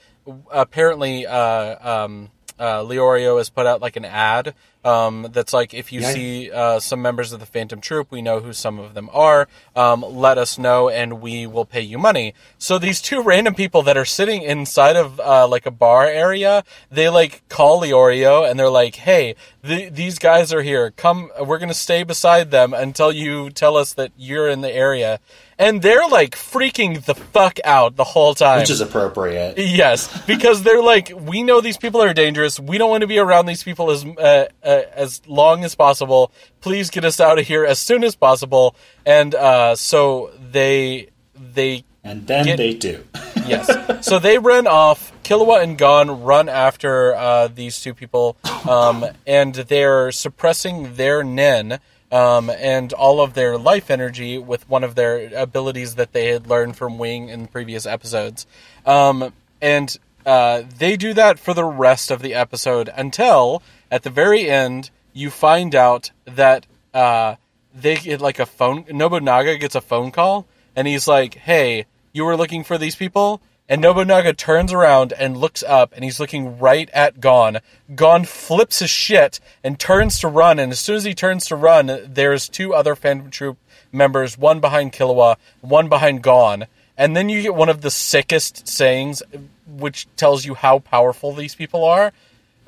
[0.52, 5.92] apparently, uh, um, uh, Leorio has put out like an ad um, that's like if
[5.92, 6.12] you Yeah.
[6.12, 9.46] see uh, some members of the Phantom Troop, we know who some of them are.
[9.76, 12.34] Um, let us know, and we will pay you money.
[12.58, 16.64] So these two random people that are sitting inside of uh, like a bar area,
[16.90, 20.90] they like call Leorio, and they're like, "Hey, th- these guys are here.
[20.92, 25.20] Come, we're gonna stay beside them until you tell us that you're in the area."
[25.58, 28.60] And they're like freaking the fuck out the whole time.
[28.60, 32.58] which is appropriate Yes, because they're like, we know these people are dangerous.
[32.58, 36.30] We don't want to be around these people as uh, uh, as long as possible.
[36.60, 38.74] Please get us out of here as soon as possible.
[39.04, 43.04] And uh, so they they and then Get- they do
[43.46, 45.12] yes, so they run off.
[45.24, 48.36] Killua and Gon run after uh, these two people,
[48.68, 51.80] um, and they're suppressing their nen.
[52.12, 56.48] Um, and all of their life energy with one of their abilities that they had
[56.48, 58.48] learned from Wing in previous episodes.
[58.84, 64.10] Um, and uh, they do that for the rest of the episode until at the
[64.10, 67.36] very end you find out that uh,
[67.74, 68.84] they get like a phone.
[68.90, 73.40] Nobunaga gets a phone call, and he's like, "Hey, you were looking for these people."
[73.68, 77.58] And Nobunaga turns around and looks up, and he's looking right at Gon.
[77.94, 80.58] Gon flips his shit and turns to run.
[80.58, 83.58] And as soon as he turns to run, there's two other Phantom Troop
[83.92, 86.66] members, one behind Killua, one behind Gon.
[86.98, 89.22] And then you get one of the sickest sayings,
[89.68, 92.12] which tells you how powerful these people are.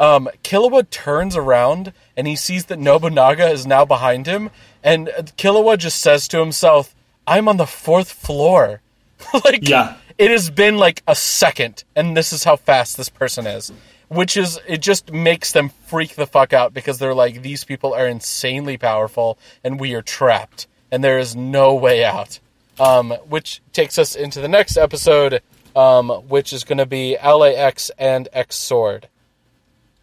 [0.02, 4.50] Um, Killua turns around and he sees that Nobunaga is now behind him,
[4.82, 5.06] and
[5.38, 6.94] Killua just says to himself,
[7.26, 8.80] "I'm on the fourth floor."
[9.44, 9.94] like, Yeah.
[10.18, 13.72] it has been like a second, and this is how fast this person is.
[14.08, 17.94] Which is, it just makes them freak the fuck out because they're like, these people
[17.94, 22.38] are insanely powerful, and we are trapped, and there is no way out.
[22.80, 25.40] Um, which takes us into the next episode,
[25.76, 29.08] um, which is going to be LAX and X Sword.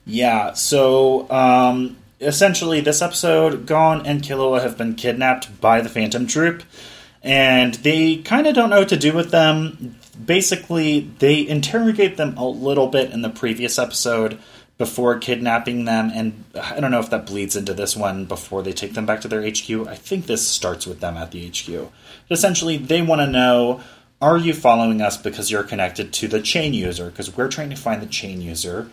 [0.05, 6.27] Yeah, so um, essentially, this episode, Gon and Killua have been kidnapped by the Phantom
[6.27, 6.63] Troop,
[7.23, 9.95] and they kind of don't know what to do with them.
[10.23, 14.39] Basically, they interrogate them a little bit in the previous episode
[14.77, 18.71] before kidnapping them, and I don't know if that bleeds into this one before they
[18.71, 19.87] take them back to their HQ.
[19.87, 21.91] I think this starts with them at the HQ.
[22.27, 23.81] But essentially, they want to know
[24.21, 27.09] are you following us because you're connected to the chain user?
[27.09, 28.89] Because we're trying to find the chain user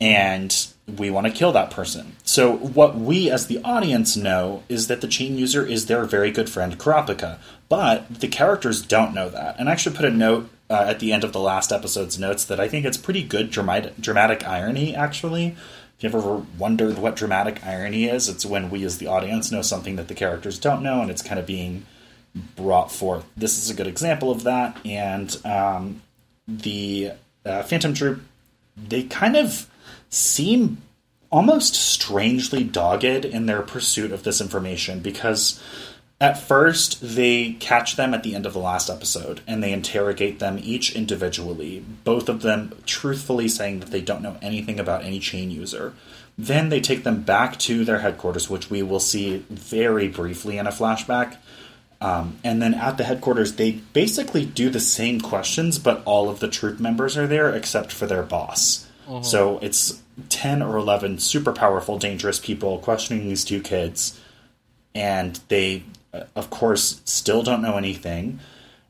[0.00, 2.16] and we want to kill that person.
[2.24, 6.30] So, what we as the audience know is that the chain user is their very
[6.30, 9.58] good friend Kurapika, but the characters don't know that.
[9.58, 12.44] And I actually put a note uh, at the end of the last episode's notes
[12.44, 15.56] that I think it's pretty good dramatic, dramatic irony, actually.
[15.98, 19.62] If you've ever wondered what dramatic irony is, it's when we as the audience know
[19.62, 21.86] something that the characters don't know, and it's kind of being
[22.56, 23.24] brought forth.
[23.36, 26.02] This is a good example of that, and um,
[26.46, 27.12] the
[27.44, 28.22] uh, Phantom Troop,
[28.76, 29.68] they kind of
[30.10, 30.78] seem
[31.30, 35.62] almost strangely dogged in their pursuit of this information because
[36.20, 40.38] at first they catch them at the end of the last episode and they interrogate
[40.38, 45.20] them each individually, both of them truthfully saying that they don't know anything about any
[45.20, 45.94] chain user.
[46.36, 50.66] Then they take them back to their headquarters, which we will see very briefly in
[50.66, 51.36] a flashback.
[52.00, 56.38] Um, and then at the headquarters, they basically do the same questions, but all of
[56.38, 58.87] the troop members are there except for their boss.
[59.08, 59.24] Mm-hmm.
[59.24, 64.20] So it's 10 or 11 super powerful, dangerous people questioning these two kids.
[64.94, 68.40] And they, uh, of course, still don't know anything.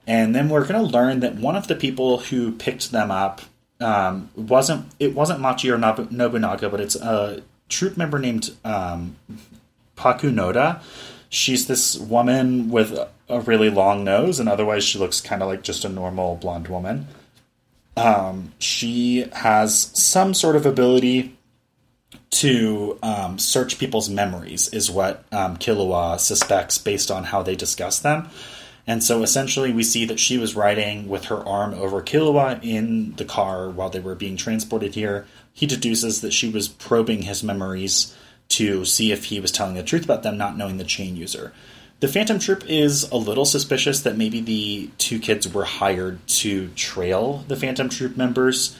[0.07, 3.43] And then we're going to learn that one of the people who picked them up
[3.81, 9.17] um, wasn't it wasn't Machi or Nobunaga, but it's a troop member named um,
[9.97, 10.81] Pakunoda.
[11.29, 15.63] She's this woman with a really long nose, and otherwise she looks kind of like
[15.63, 17.07] just a normal blonde woman.
[17.99, 21.37] Um, she has some sort of ability
[22.31, 27.99] to um, search people's memories, is what um, Killua suspects based on how they discuss
[28.01, 28.29] them.
[28.87, 33.15] And so essentially, we see that she was riding with her arm over Killua in
[33.17, 35.27] the car while they were being transported here.
[35.53, 38.17] He deduces that she was probing his memories
[38.51, 41.53] to see if he was telling the truth about them, not knowing the chain user.
[42.01, 46.69] The Phantom Troop is a little suspicious that maybe the two kids were hired to
[46.69, 48.77] trail the Phantom Troop members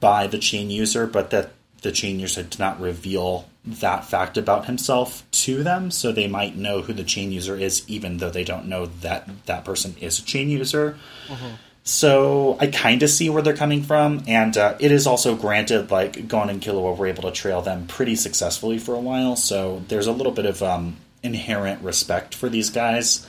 [0.00, 4.66] by the chain user, but that the chain user did not reveal that fact about
[4.66, 8.44] himself to them, so they might know who the chain user is, even though they
[8.44, 10.98] don't know that that person is a chain user.
[11.28, 11.54] Mm-hmm.
[11.84, 15.90] So I kind of see where they're coming from, and uh, it is also granted
[15.90, 19.82] like Gon and Killua were able to trail them pretty successfully for a while, so
[19.88, 23.26] there's a little bit of um, inherent respect for these guys.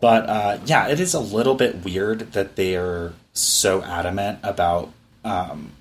[0.00, 4.92] But uh, yeah, it is a little bit weird that they're so adamant about
[5.24, 5.72] um,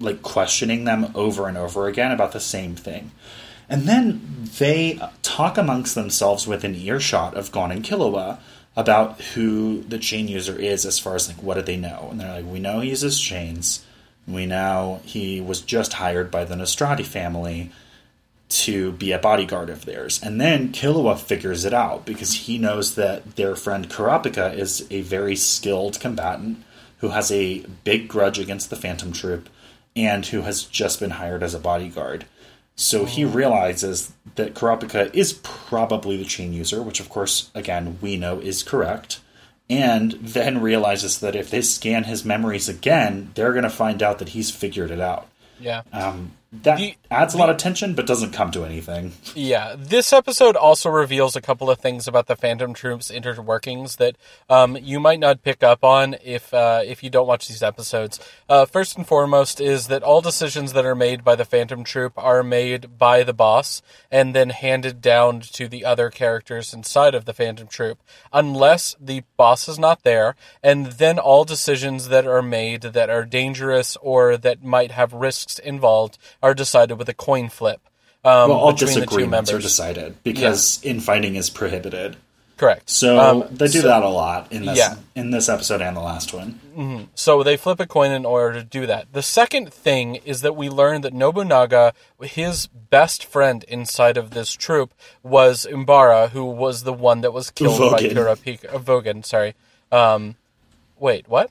[0.00, 3.12] like questioning them over and over again about the same thing.
[3.68, 8.38] And then they talk amongst themselves within earshot of Gon and Killua
[8.76, 12.08] about who the chain user is as far as like what do they know.
[12.10, 13.84] And they're like, we know he uses chains.
[14.26, 17.70] We know he was just hired by the Nostrade family
[18.52, 20.20] to be a bodyguard of theirs.
[20.22, 25.00] And then Killua figures it out because he knows that their friend Kurapika is a
[25.02, 26.62] very skilled combatant
[26.98, 29.48] who has a big grudge against the Phantom Troop
[29.96, 32.26] and who has just been hired as a bodyguard.
[32.76, 33.28] So he oh.
[33.28, 38.62] realizes that Kurapika is probably the chain user, which of course, again, we know is
[38.62, 39.20] correct.
[39.70, 44.18] And then realizes that if they scan his memories again, they're going to find out
[44.18, 45.28] that he's figured it out.
[45.58, 45.82] Yeah.
[45.92, 49.12] Um, that the, adds a lot of tension, but doesn't come to anything.
[49.34, 54.16] Yeah, this episode also reveals a couple of things about the Phantom Troop's interworkings that
[54.50, 58.20] um, you might not pick up on if uh, if you don't watch these episodes.
[58.50, 62.12] Uh, first and foremost is that all decisions that are made by the Phantom Troop
[62.16, 67.24] are made by the boss and then handed down to the other characters inside of
[67.24, 67.98] the Phantom Troop,
[68.30, 73.24] unless the boss is not there, and then all decisions that are made that are
[73.24, 77.80] dangerous or that might have risks involved are decided with a coin flip.
[78.24, 80.92] Um, well, all disagreements are decided because yeah.
[80.92, 82.16] infighting is prohibited.
[82.56, 82.88] Correct.
[82.88, 84.94] So um, they do so, that a lot in this yeah.
[85.16, 86.60] in this episode and the last one.
[86.76, 87.04] Mm-hmm.
[87.16, 89.12] So they flip a coin in order to do that.
[89.12, 94.52] The second thing is that we learn that Nobunaga, his best friend inside of this
[94.52, 98.72] troop, was Umbara, who was the one that was killed by Kurapika.
[98.72, 99.54] Uh, Vogan, sorry.
[99.90, 100.36] Um,
[101.00, 101.50] wait, what?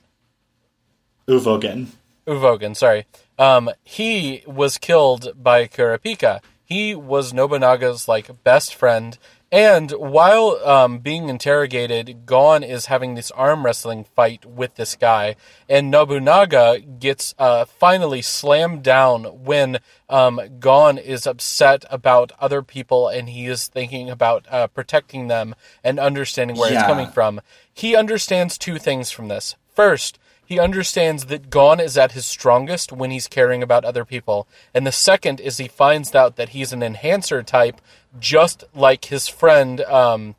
[1.28, 1.88] Uvogin.
[2.26, 3.04] Uvogin, sorry.
[3.42, 6.40] Um, he was killed by Kurapika.
[6.62, 9.18] He was Nobunaga's like best friend,
[9.50, 15.34] and while um, being interrogated, Gon is having this arm wrestling fight with this guy,
[15.68, 23.08] and Nobunaga gets uh, finally slammed down when um, Gon is upset about other people
[23.08, 26.78] and he is thinking about uh, protecting them and understanding where yeah.
[26.78, 27.40] it's coming from.
[27.74, 29.56] He understands two things from this.
[29.74, 30.18] First,
[30.52, 34.46] he understands that Gon is at his strongest when he's caring about other people.
[34.74, 37.80] And the second is he finds out that he's an enhancer type,
[38.20, 40.34] just like his friend um,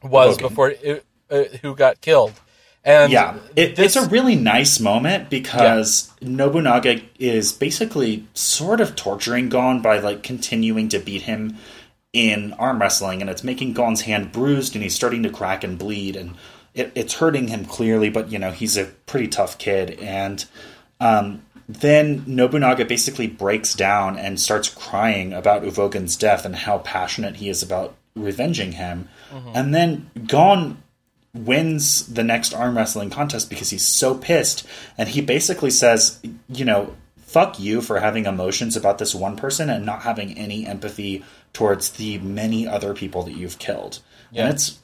[0.00, 0.94] was before uh,
[1.28, 2.34] uh, who got killed.
[2.84, 8.94] And Yeah, it, this- it's a really nice moment because Nobunaga is basically sort of
[8.94, 11.56] torturing Gon by like continuing to beat him
[12.12, 15.76] in arm wrestling, and it's making Gon's hand bruised, and he's starting to crack and
[15.78, 16.34] bleed, and
[16.78, 18.08] it, it's hurting him clearly.
[18.10, 20.44] But you know, he's a pretty tough kid, and
[21.00, 27.36] um, then Nobunaga basically breaks down and starts crying about Uvogin's death and how passionate
[27.36, 29.08] he is about revenging him.
[29.54, 30.82] And then Gon
[31.34, 36.64] wins the next arm wrestling contest because he's so pissed and he basically says you
[36.64, 41.22] know fuck you for having emotions about this one person and not having any empathy
[41.52, 44.00] towards the many other people that you've killed
[44.32, 44.44] Yeah.
[44.46, 44.78] and it's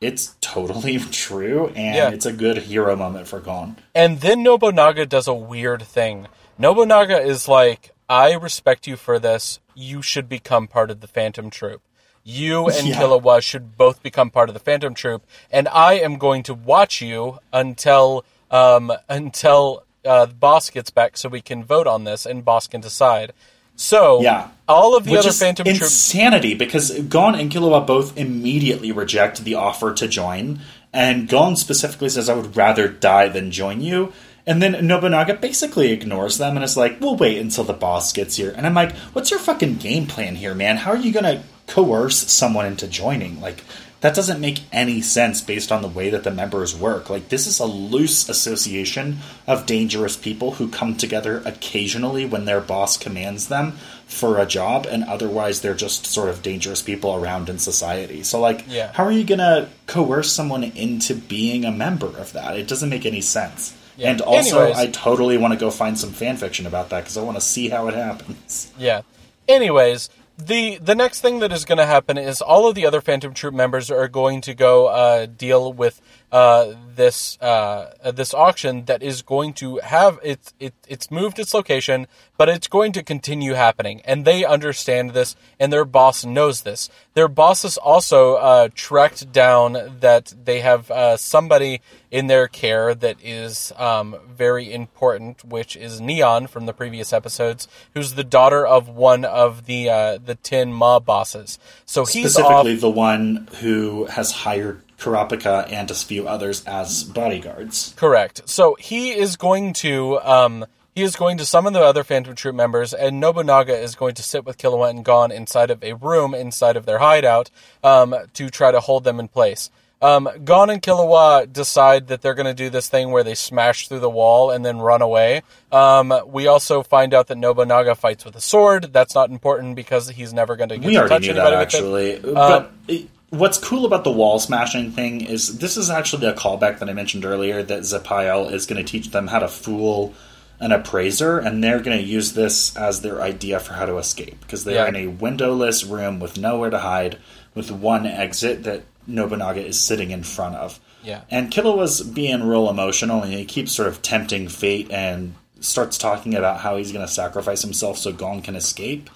[0.00, 2.10] it's totally true and Yeah.
[2.10, 6.26] it's a good hero moment for Gon And then Nobunaga does a weird thing.
[6.58, 9.60] Nobunaga is like, I respect you for this.
[9.74, 11.82] You should become part of the Phantom Troop.
[12.24, 12.96] You and Yeah.
[13.00, 17.00] Killua should both become part of the Phantom Troop, and I am going to watch
[17.00, 22.26] you until um, until uh, the boss gets back, so we can vote on this
[22.26, 23.32] and boss can decide.
[23.80, 24.48] So Yeah.
[24.68, 28.92] all of the Which other is Phantom Troop, insanity because Gon and Killua both immediately
[28.92, 30.60] reject the offer to join,
[30.92, 34.12] and Gon specifically says, "I would rather die than join you."
[34.46, 38.36] And then Nobunaga basically ignores them and is like, "We'll wait until the boss gets
[38.36, 40.76] here." And I'm like, "What's your fucking game plan here, man?
[40.76, 43.40] How are you gonna coerce someone into joining?
[43.40, 43.64] Like,
[44.00, 47.10] that doesn't make any sense based on the way that the members work.
[47.10, 52.60] Like, this is a loose association of dangerous people who come together occasionally when their
[52.60, 53.72] boss commands them
[54.06, 58.22] for a job, and otherwise they're just sort of dangerous people around in society.
[58.22, 58.90] So, like, Yeah.
[58.94, 62.56] how are you gonna coerce someone into being a member of that?
[62.56, 63.74] It doesn't make any sense.
[63.96, 64.10] Yeah.
[64.10, 64.78] And also, Anyways.
[64.78, 67.42] I totally want to go find some fan fiction about that because I want to
[67.42, 68.68] see how it happens.
[68.78, 69.02] Yeah.
[69.46, 70.08] Anyways,
[70.46, 73.32] the the next thing that is going to happen is all of the other Phantom
[73.34, 76.00] Troop members are going to go uh, deal with
[76.32, 81.52] uh, this uh, this auction that is going to have it's it, it's moved its
[81.54, 86.62] location, but it's going to continue happening, and they understand this, and their boss knows
[86.62, 86.88] this.
[87.14, 92.94] Their boss has also uh, tracked down that they have uh, somebody in their care
[92.94, 98.66] that is um, very important, which is Neon from the previous episodes, who's the daughter
[98.66, 101.58] of one of the uh, the ten mob bosses.
[101.86, 102.44] So he's off.
[102.44, 107.94] Specifically, the one who has hired Kurapika and a few others as bodyguards.
[107.96, 108.48] Correct.
[108.48, 112.54] So he is going to um, he is going to summon the other Phantom Troop
[112.54, 116.34] members, and Nobunaga is going to sit with Killua and Gon inside of a room
[116.34, 117.50] inside of their hideout
[117.82, 119.70] um, to try to hold them in place.
[120.02, 123.86] Um, Gon and Killua decide that they're going to do this thing where they smash
[123.86, 125.42] through the wall and then run away.
[125.70, 128.94] Um, we also find out that Nobunaga fights with a sword.
[128.94, 131.74] That's not important because he's never going to get We to touch anybody that with
[131.74, 131.76] it.
[132.18, 132.32] actually.
[132.34, 136.78] but it, what's cool about the wall smashing thing is this is actually a callback
[136.80, 140.14] that I mentioned earlier that Zepile is going to teach them how to fool
[140.58, 144.38] an appraiser, and they're going to use this as their idea for how to escape
[144.42, 144.88] because they're Yeah.
[144.88, 147.16] in a windowless room with nowhere to hide,
[147.54, 150.78] with one exit that Nobunaga is sitting in front of.
[151.02, 151.22] Yeah.
[151.30, 156.34] And Killua's being real emotional, and he keeps sort of tempting fate and starts talking
[156.34, 159.08] about how he's going to sacrifice himself so Gon can escape.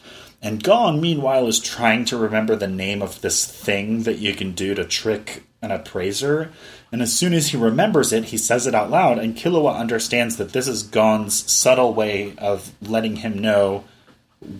[0.45, 4.53] And Gon, meanwhile, is trying to remember the name of this thing that you can
[4.53, 6.53] do to trick an appraiser.
[6.93, 10.37] And as soon as he remembers it, he says it out loud, and Killua understands
[10.37, 13.85] that this is Gon's subtle way of letting him know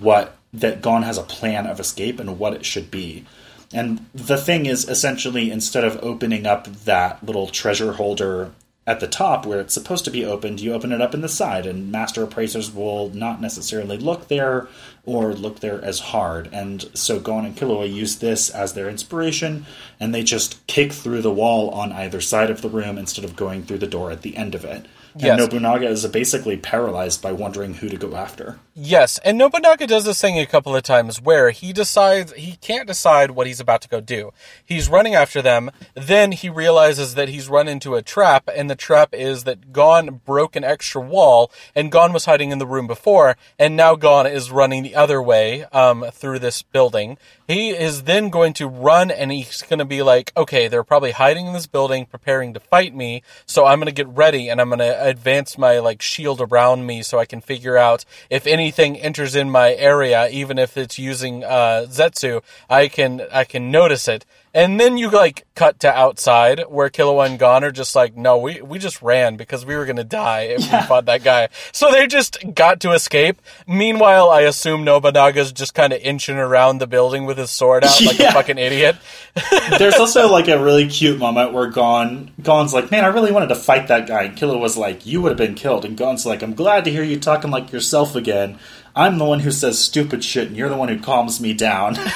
[0.01, 3.27] what that Gon has a plan of escape and what it should be.
[3.71, 8.53] And the thing is, essentially, instead of opening up that little treasure holder
[8.87, 11.29] at the top where it's supposed to be opened, you open it up in the
[11.29, 14.69] side, and master appraisers will not necessarily look there
[15.07, 16.51] or look there as hard.
[16.53, 19.65] And so Gon and Killua use this as their inspiration,
[19.99, 23.37] and they just kick through the wall on either side of the room instead of
[23.37, 24.87] going through the door at the end of it.
[25.15, 25.39] And Yes.
[25.39, 28.59] Nobunaga is basically paralyzed by wondering who to go after.
[28.77, 32.89] Yes, and Nobunaga does this thing a couple of times where he decides he can't
[32.89, 34.33] decide what he's about to go do.
[34.65, 38.75] He's running after them, then he realizes that he's run into a trap, and the
[38.75, 42.89] trap is that Gon broke an extra wall, and Gon was hiding in the room
[42.89, 47.17] before, and now Gon is running the other way um, through this building.
[47.47, 51.13] He is then going to run, and he's going to be like, okay, they're probably
[51.13, 54.61] hiding in this building, preparing to fight me, so I'm going to get ready, and
[54.61, 58.47] I'm going to advance my like shield around me so I can figure out if
[58.47, 63.71] anything enters in my area, even if it's using uh, Zetsu, I can I can
[63.71, 64.25] notice it.
[64.55, 68.39] And then you like cut to outside where Killua and Gon are just like, no,
[68.39, 71.49] we, we just ran because we were going to die if we fought that guy.
[71.73, 73.43] So they just got to escape.
[73.67, 78.01] Meanwhile, I assume Nobunaga's just kind of inching around the building with his sword out
[78.01, 78.29] like Yeah.
[78.29, 78.95] a fucking idiot.
[79.79, 83.49] There's also like a really cute moment where Gon Gon's like, "Man, I really wanted
[83.49, 86.25] to fight that guy." And Killua was like, "You would have been killed." And Gon's
[86.25, 88.59] like, "I'm glad to hear you talking like yourself again.
[88.95, 91.97] I'm the one who says stupid shit, and you're the one who calms me down."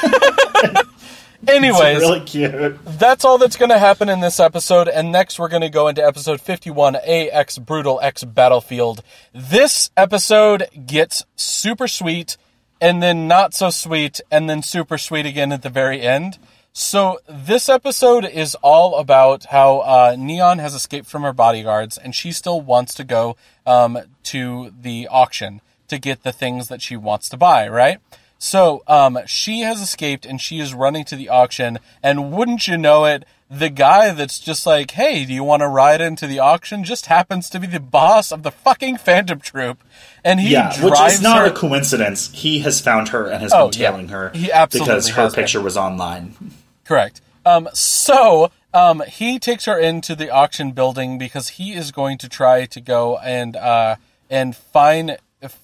[1.48, 2.78] Anyways, it's really cute.
[2.84, 4.88] that's all that's going to happen in this episode.
[4.88, 9.02] And next, we're going to go into episode 51 AX Brutal X Battlefield.
[9.32, 12.36] This episode gets super sweet,
[12.80, 16.38] and then not so sweet, and then super sweet again at the very end.
[16.72, 22.14] So, this episode is all about how uh, Neon has escaped from her bodyguards, and
[22.14, 26.96] she still wants to go um, to the auction to get the things that she
[26.96, 27.98] wants to buy, right?
[28.38, 31.78] So, um, she has escaped and she is running to the auction.
[32.02, 35.68] And wouldn't you know it, the guy that's just like, hey, do you want to
[35.68, 36.84] ride into the auction?
[36.84, 39.82] Just happens to be the boss of the fucking Phantom Troop.
[40.22, 41.46] And he Yeah, drives which is not her.
[41.46, 42.30] a coincidence.
[42.32, 43.90] He has found her and has Oh, been yeah.
[43.90, 45.42] tailing her He absolutely because her has been.
[45.44, 46.34] picture was online.
[46.84, 47.20] Correct.
[47.44, 52.28] Um, so um, he takes her into the auction building because he is going to
[52.28, 53.96] try to go and uh,
[54.30, 55.16] and find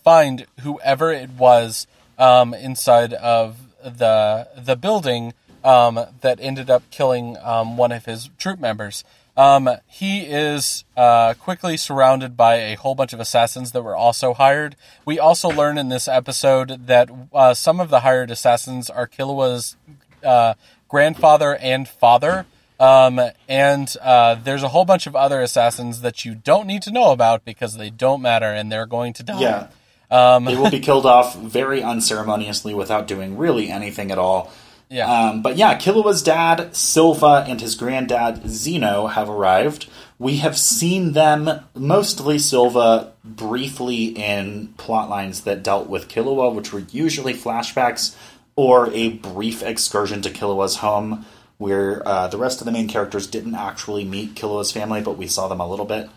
[0.03, 1.87] find whoever it was
[2.19, 8.31] um, inside of the the building um, that ended up killing um, one of his
[8.39, 9.05] troop members.
[9.37, 14.33] Um, he is uh, quickly surrounded by a whole bunch of assassins that were also
[14.33, 14.77] hired.
[15.05, 19.77] We also learn in this episode that uh, some of the hired assassins are Killua's
[20.23, 20.55] uh,
[20.89, 22.47] grandfather and father.
[22.79, 26.93] Um, and uh, there's a whole bunch of other assassins that you don't need to
[26.93, 29.41] know about because they don't matter and they're going to die.
[29.41, 29.67] Yeah.
[30.15, 34.53] Um, they will be killed off very unceremoniously without doing really anything at all.
[34.89, 35.11] Yeah.
[35.11, 39.89] Um, but yeah, Killua's dad, Silva, and his granddad, Zeno, have arrived.
[40.21, 46.73] We have seen them, mostly Silva, briefly in plot lines that dealt with Killua, which
[46.73, 48.15] were usually flashbacks
[48.55, 51.27] or a brief excursion to Killua's home,
[51.59, 55.27] where uh, the rest of the main characters didn't actually meet Killua's family, but we
[55.27, 56.09] saw them a little bit.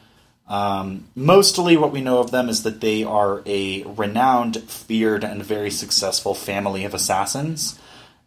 [0.49, 5.43] Um, mostly, what we know of them is that they are a renowned, feared, and
[5.43, 7.77] very successful family of assassins,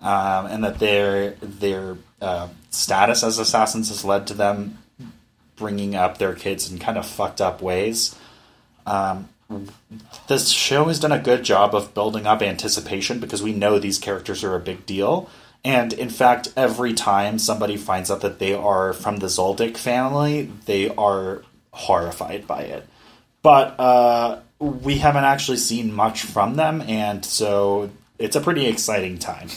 [0.00, 4.78] um, and that their their uh, status as assassins has led to them
[5.56, 8.16] bringing up their kids in kind of fucked up ways.
[8.86, 9.28] Um,
[10.28, 13.98] this show has done a good job of building up anticipation because we know these
[13.98, 15.28] characters are a big deal.
[15.64, 20.50] And in fact, every time somebody finds out that they are from the Zoldyck family,
[20.64, 21.42] they are
[21.72, 22.86] horrified by it.
[23.42, 29.18] But uh, we haven't actually seen much from them, and so it's a pretty exciting
[29.18, 29.48] time.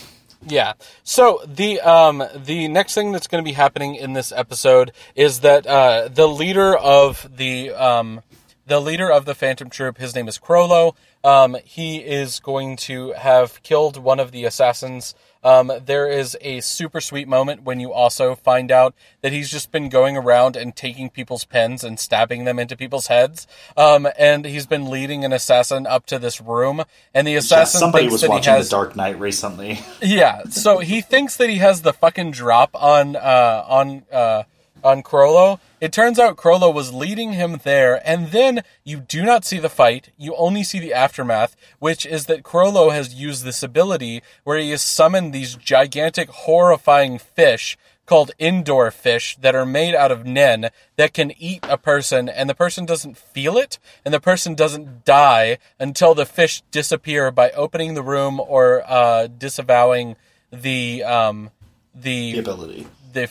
[0.45, 0.73] Yeah.
[1.03, 5.39] So the um the next thing that's going to be happening in this episode is
[5.39, 8.21] that uh the leader of the um
[8.65, 10.95] the leader of the Phantom Troop, his name is Chrollo.
[11.23, 15.15] Um, he is going to have killed one of the assassins.
[15.41, 19.71] Um, there is a super sweet moment when you also find out that he's just
[19.71, 23.45] been going around and taking people's pens and stabbing them into people's heads.
[23.75, 27.79] Um, and he's been leading an assassin up to this room, and the Yeah, assassin
[27.79, 29.79] somebody thinks was that he watching has The Dark Knight recently.
[30.01, 34.43] yeah, so he thinks that he has the fucking drop on uh, on uh,
[34.83, 35.59] on Chrollo.
[35.79, 39.69] It turns out Chrollo was leading him there, and then you do not see the
[39.69, 40.09] fight.
[40.17, 44.71] You only see the aftermath, which is that Chrollo has used this ability where he
[44.71, 50.69] has summoned these gigantic, horrifying fish called indoor fish that are made out of nen
[50.97, 55.05] that can eat a person and the person doesn't feel it and the person doesn't
[55.05, 60.15] die until the fish disappear by opening the room or uh, disavowing
[60.51, 61.49] the um,
[61.95, 62.87] the ability.
[63.13, 63.29] the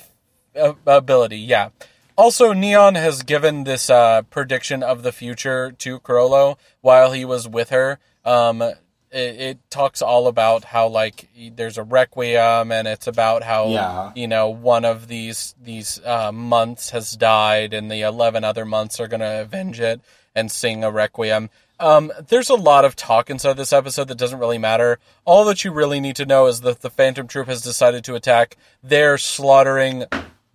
[0.55, 1.39] ability.
[1.39, 1.71] Yeah.
[2.17, 7.49] Also, Neon has given this uh, prediction of the future to Chrollo while he was
[7.49, 7.99] with her.
[8.25, 8.77] Um, it,
[9.11, 14.13] it talks all about how like there's a requiem, and it's about how Yeah.
[14.15, 19.01] you know one of these these uh, months has died, and the eleven other months
[19.01, 20.01] are gonna avenge it
[20.35, 21.51] and sing a requiem.
[21.81, 24.99] Um, there's a lot of talk inside this episode that doesn't really matter.
[25.25, 28.15] All that you really need to know is that the Phantom Troop has decided to
[28.15, 28.57] attack.
[28.85, 30.05] They're slaughtering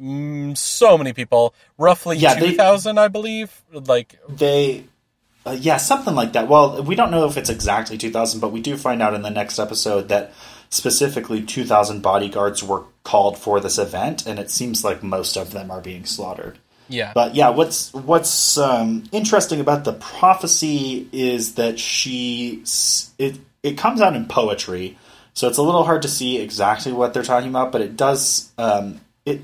[0.02, 3.64] mm, so many people, roughly Yeah, two thousand, I believe.
[3.72, 4.86] Like, They,
[5.46, 6.48] uh, yeah, something like that.
[6.48, 9.30] Well, we don't know if it's exactly 2,000, but we do find out in the
[9.30, 10.34] next episode that
[10.70, 15.72] specifically 2,000 bodyguards were called for this event, and it seems like most of them
[15.72, 16.58] are being slaughtered.
[16.90, 22.64] yeah, But yeah, what's what's um, interesting about the prophecy is that she
[23.18, 24.98] it it comes out in poetry.
[25.34, 28.52] So it's a little hard to see exactly what they're talking about, but it does
[28.58, 29.42] um, it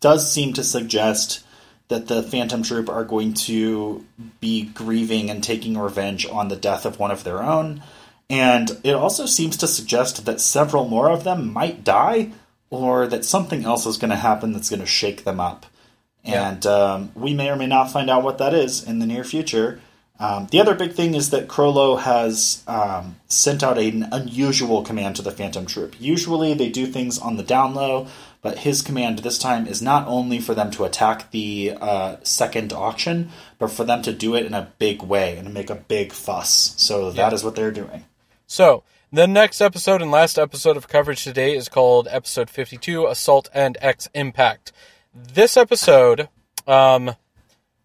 [0.00, 1.44] does seem to suggest
[1.88, 4.04] that the Phantom Troop are going to
[4.40, 7.82] be grieving and taking revenge on the death of one of their own.
[8.28, 12.32] And it also seems to suggest that several more of them might die,
[12.70, 15.64] or that something else is going to happen that's going to shake them up.
[16.22, 16.50] Yeah.
[16.50, 19.24] And um, we may or may not find out what that is in the near
[19.24, 19.80] future.
[20.20, 25.16] Um, the other big thing is that Chrollo has um, sent out an unusual command
[25.16, 25.96] to the Phantom Troop.
[25.98, 28.08] Usually they do things on the down low,
[28.42, 32.72] but his command this time is not only for them to attack the uh, second
[32.72, 36.12] auction, but for them to do it in a big way and make a big
[36.12, 36.74] fuss.
[36.76, 37.46] So that is Yeah.
[37.46, 38.04] what they're doing.
[38.46, 38.82] So,
[39.12, 43.76] the next episode and last episode of coverage today is called Episode 52 Assault and
[43.80, 44.72] X Impact.
[45.14, 46.28] This episode,
[46.66, 47.14] um,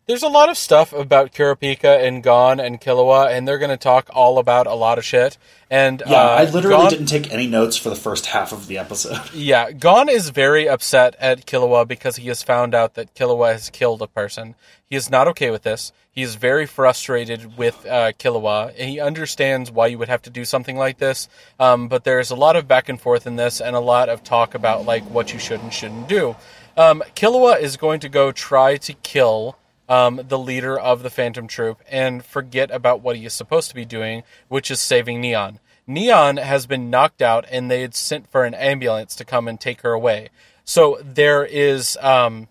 [0.05, 3.77] there's a lot of stuff about Kurapika and Gon and Killua, and they're going to
[3.77, 5.37] talk all about a lot of shit.
[5.69, 8.67] And Yeah, uh, I literally Gon- didn't take any notes for the first half of
[8.67, 9.19] the episode.
[9.33, 13.69] Yeah, Gon is very upset at Killua because he has found out that Killua has
[13.69, 14.55] killed a person.
[14.89, 15.91] He is not okay with this.
[16.11, 18.73] He is very frustrated with uh, Killua.
[18.77, 21.27] and He understands why you would have to do something like this,
[21.59, 24.23] um, but there's a lot of back and forth in this and a lot of
[24.23, 26.35] talk about like what you should and shouldn't do.
[26.75, 29.57] Um, Killua is going to go try to kill
[29.93, 33.75] um, the leader of the Phantom Troop and forget about what he is supposed to
[33.75, 35.59] be doing, which is saving Neon.
[35.85, 39.59] Neon has been knocked out, and they had sent for an ambulance to come and
[39.59, 40.29] take her away.
[40.65, 42.47] So there is um,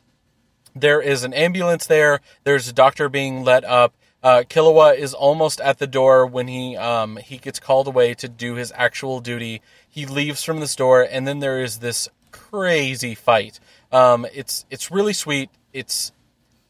[0.77, 2.21] there is an ambulance there.
[2.45, 3.93] There's a doctor being let up.
[4.23, 8.29] Uh, Killua is almost at the door when he um, he gets called away to
[8.29, 9.63] do his actual duty.
[9.89, 13.59] He leaves from this door, and then there is this crazy fight.
[13.91, 15.51] Um, it's it's really sweet.
[15.73, 16.13] It's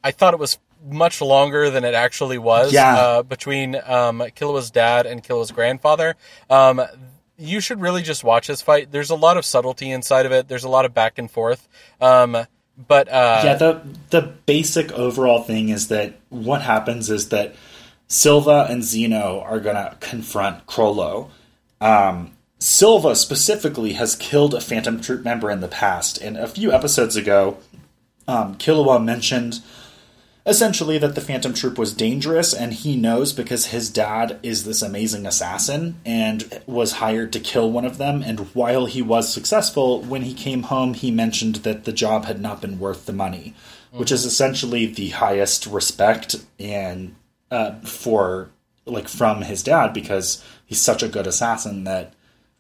[0.04, 2.72] I thought it was much longer than it actually was.
[2.72, 2.96] Yeah.
[2.96, 6.16] Uh, between um, Killua's dad and Killua's grandfather.
[6.50, 6.82] Um,
[7.38, 8.92] you should really just watch this fight.
[8.92, 10.48] There's a lot of subtlety inside of it.
[10.48, 11.68] There's a lot of back and forth.
[12.00, 12.46] Um,
[12.76, 17.54] but uh, yeah, the the basic overall thing is that what happens is that
[18.08, 21.30] Silva and Zeno are going to confront Chrollo.
[21.80, 26.72] Um, Silva specifically has killed a Phantom Troop member in the past, and a few
[26.72, 27.58] episodes ago,
[28.28, 29.60] um, Killua mentioned
[30.44, 34.82] essentially that the Phantom Troop was dangerous, and he knows because his dad is this
[34.82, 38.22] amazing assassin and was hired to kill one of them.
[38.22, 42.40] And while he was successful, when he came home, he mentioned that the job had
[42.40, 43.54] not been worth the money,
[43.92, 47.14] which is essentially the highest respect and
[47.50, 48.50] uh, for
[48.84, 52.14] like from his dad because he's such a good assassin that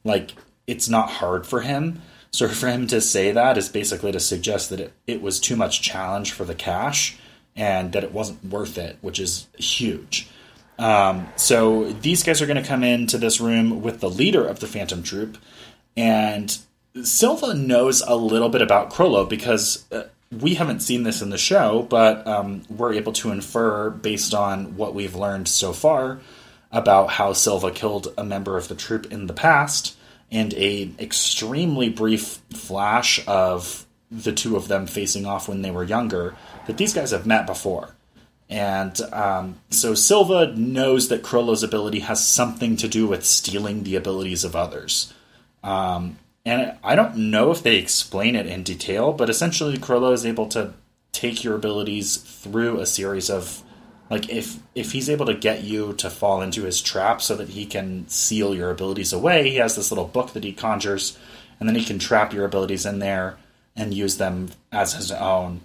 [0.04, 0.34] like
[0.66, 2.00] it's not hard for him.
[2.30, 5.56] So for him to say that is basically to suggest that it, it was too
[5.56, 7.18] much challenge for the cash
[7.56, 10.28] and that it wasn't worth it, which is huge.
[10.78, 14.60] Um, so these guys are going to come into this room with the leader of
[14.60, 15.38] the Phantom Troop,
[15.96, 16.56] and
[17.02, 20.04] Silva knows a little bit about Chrollo because uh,
[20.40, 24.76] we haven't seen this in the show, but um, we're able to infer based on
[24.76, 26.20] what we've learned so far
[26.70, 29.96] about how Silva killed a member of the troop in the past,
[30.30, 35.84] and a extremely brief flash of the two of them facing off when they were
[35.84, 36.34] younger.
[36.66, 37.94] That these guys have met before.
[38.48, 43.96] And um, so Silva knows that Chrollo's ability has something to do with stealing the
[43.96, 45.12] abilities of others.
[45.64, 50.26] Um, and I don't know if they explain it in detail, but essentially Chrollo is
[50.26, 50.74] able to
[51.12, 53.62] take your abilities through a series of
[54.10, 57.48] like if if he's able to get you to fall into his trap so that
[57.48, 61.18] he can seal your abilities away, he has this little book that he conjures,
[61.58, 63.38] and then he can trap your abilities in there
[63.74, 65.62] and use them as his own.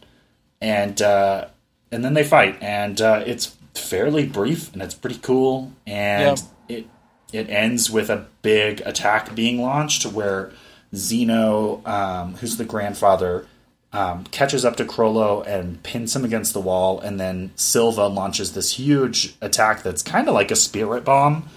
[0.62, 1.48] And uh,
[1.92, 6.38] and then they fight, and uh, it's fairly brief and it's pretty cool, and
[6.68, 6.88] it
[7.32, 10.52] it ends with a big attack being launched where
[10.96, 13.46] Zeno, um, who's the grandfather,
[13.94, 18.54] um, catches up to Chrollo and pins him against the wall, and then Silva launches
[18.54, 21.48] this huge attack that's kind of like a spirit bomb,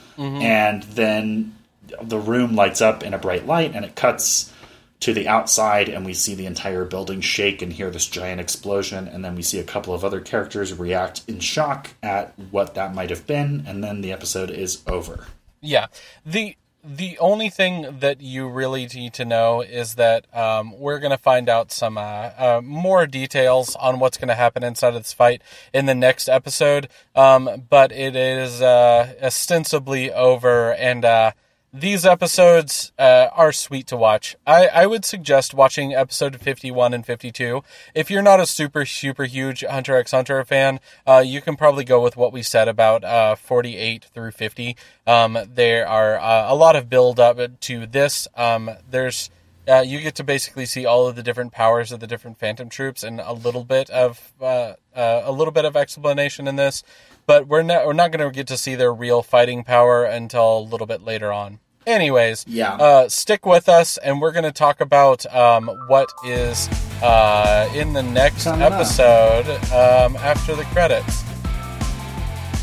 [0.43, 1.57] and then
[2.03, 4.53] the room lights up in a bright light, and it cuts
[5.01, 9.09] to the outside, and we see the entire building shake and hear this giant explosion,
[9.09, 12.95] and then we see a couple of other characters react in shock at what that
[12.95, 15.27] might have been, and then the episode is over.
[15.61, 15.87] Yeah.
[16.25, 21.11] The the only thing that you really need to know is that um, we're going
[21.11, 25.03] to find out some uh, uh, more details on what's going to happen inside of
[25.03, 25.43] this fight
[25.75, 26.89] in the next episode.
[27.15, 31.33] Um, but it is uh, ostensibly over, and uh,
[31.73, 34.37] these episodes uh, are sweet to watch.
[34.47, 37.63] I, I would suggest watching episode 51 and 52.
[37.95, 41.85] If you're not a super, super huge Hunter x Hunter fan, uh, you can probably
[41.85, 44.77] go with what we said about uh, 48 through 50.
[45.07, 48.27] Um, there are uh, a lot of build up to this.
[48.37, 49.31] Um, there's
[49.69, 52.69] uh, you get to basically see all of the different powers of the different Phantom
[52.69, 56.83] troops and a little bit of uh, a little bit of explanation in this
[57.31, 60.59] but we're not we're not going to get to see their real fighting power until
[60.59, 61.61] a little bit later on.
[61.87, 62.75] Anyways, Yeah.
[62.75, 66.69] uh, stick with us, and we're going to talk about um, what is
[67.01, 71.23] uh, in the next Coming episode um, after the credits.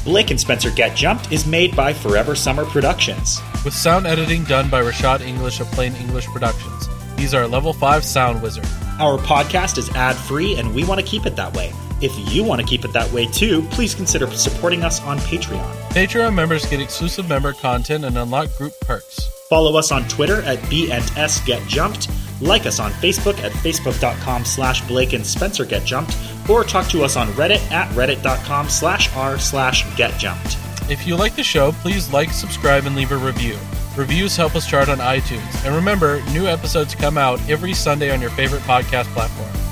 [0.03, 3.39] Blake and Spencer Get Jumped is made by Forever Summer Productions.
[3.63, 6.89] With sound editing done by Rashad English of Plain English Productions.
[7.17, 8.65] He's our level five sound wizard.
[8.99, 11.71] Our podcast is ad free and we want to keep it that way.
[12.01, 15.73] If you want to keep it that way too, please consider supporting us on Patreon.
[15.89, 19.27] Patreon members get exclusive member content and unlock group perks.
[19.49, 22.09] Follow us on Twitter at B&S Get Jumped,
[22.41, 26.15] like us on Facebook at facebook.com slash Blake and Spencer Get Jumped,
[26.49, 30.57] or talk to us on Reddit at reddit.com slash r slash Get Jumped.
[30.89, 33.57] If you like the show, please like, subscribe, and leave a review.
[33.97, 35.65] Reviews help us chart on iTunes.
[35.65, 39.66] And remember, new episodes come out every Sunday on your favorite podcast platform.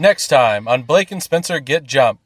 [0.00, 2.20] Next time on Blake and Spencer Get Jump.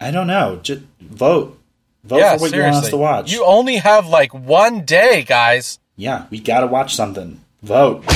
[0.00, 0.58] I don't know.
[0.62, 1.60] Just vote.
[2.02, 2.56] Vote yeah, for what seriously.
[2.56, 3.30] you want us to watch.
[3.30, 5.78] You only have like one day, guys.
[5.96, 7.42] yeah, we gotta watch something.
[7.62, 8.06] Vote.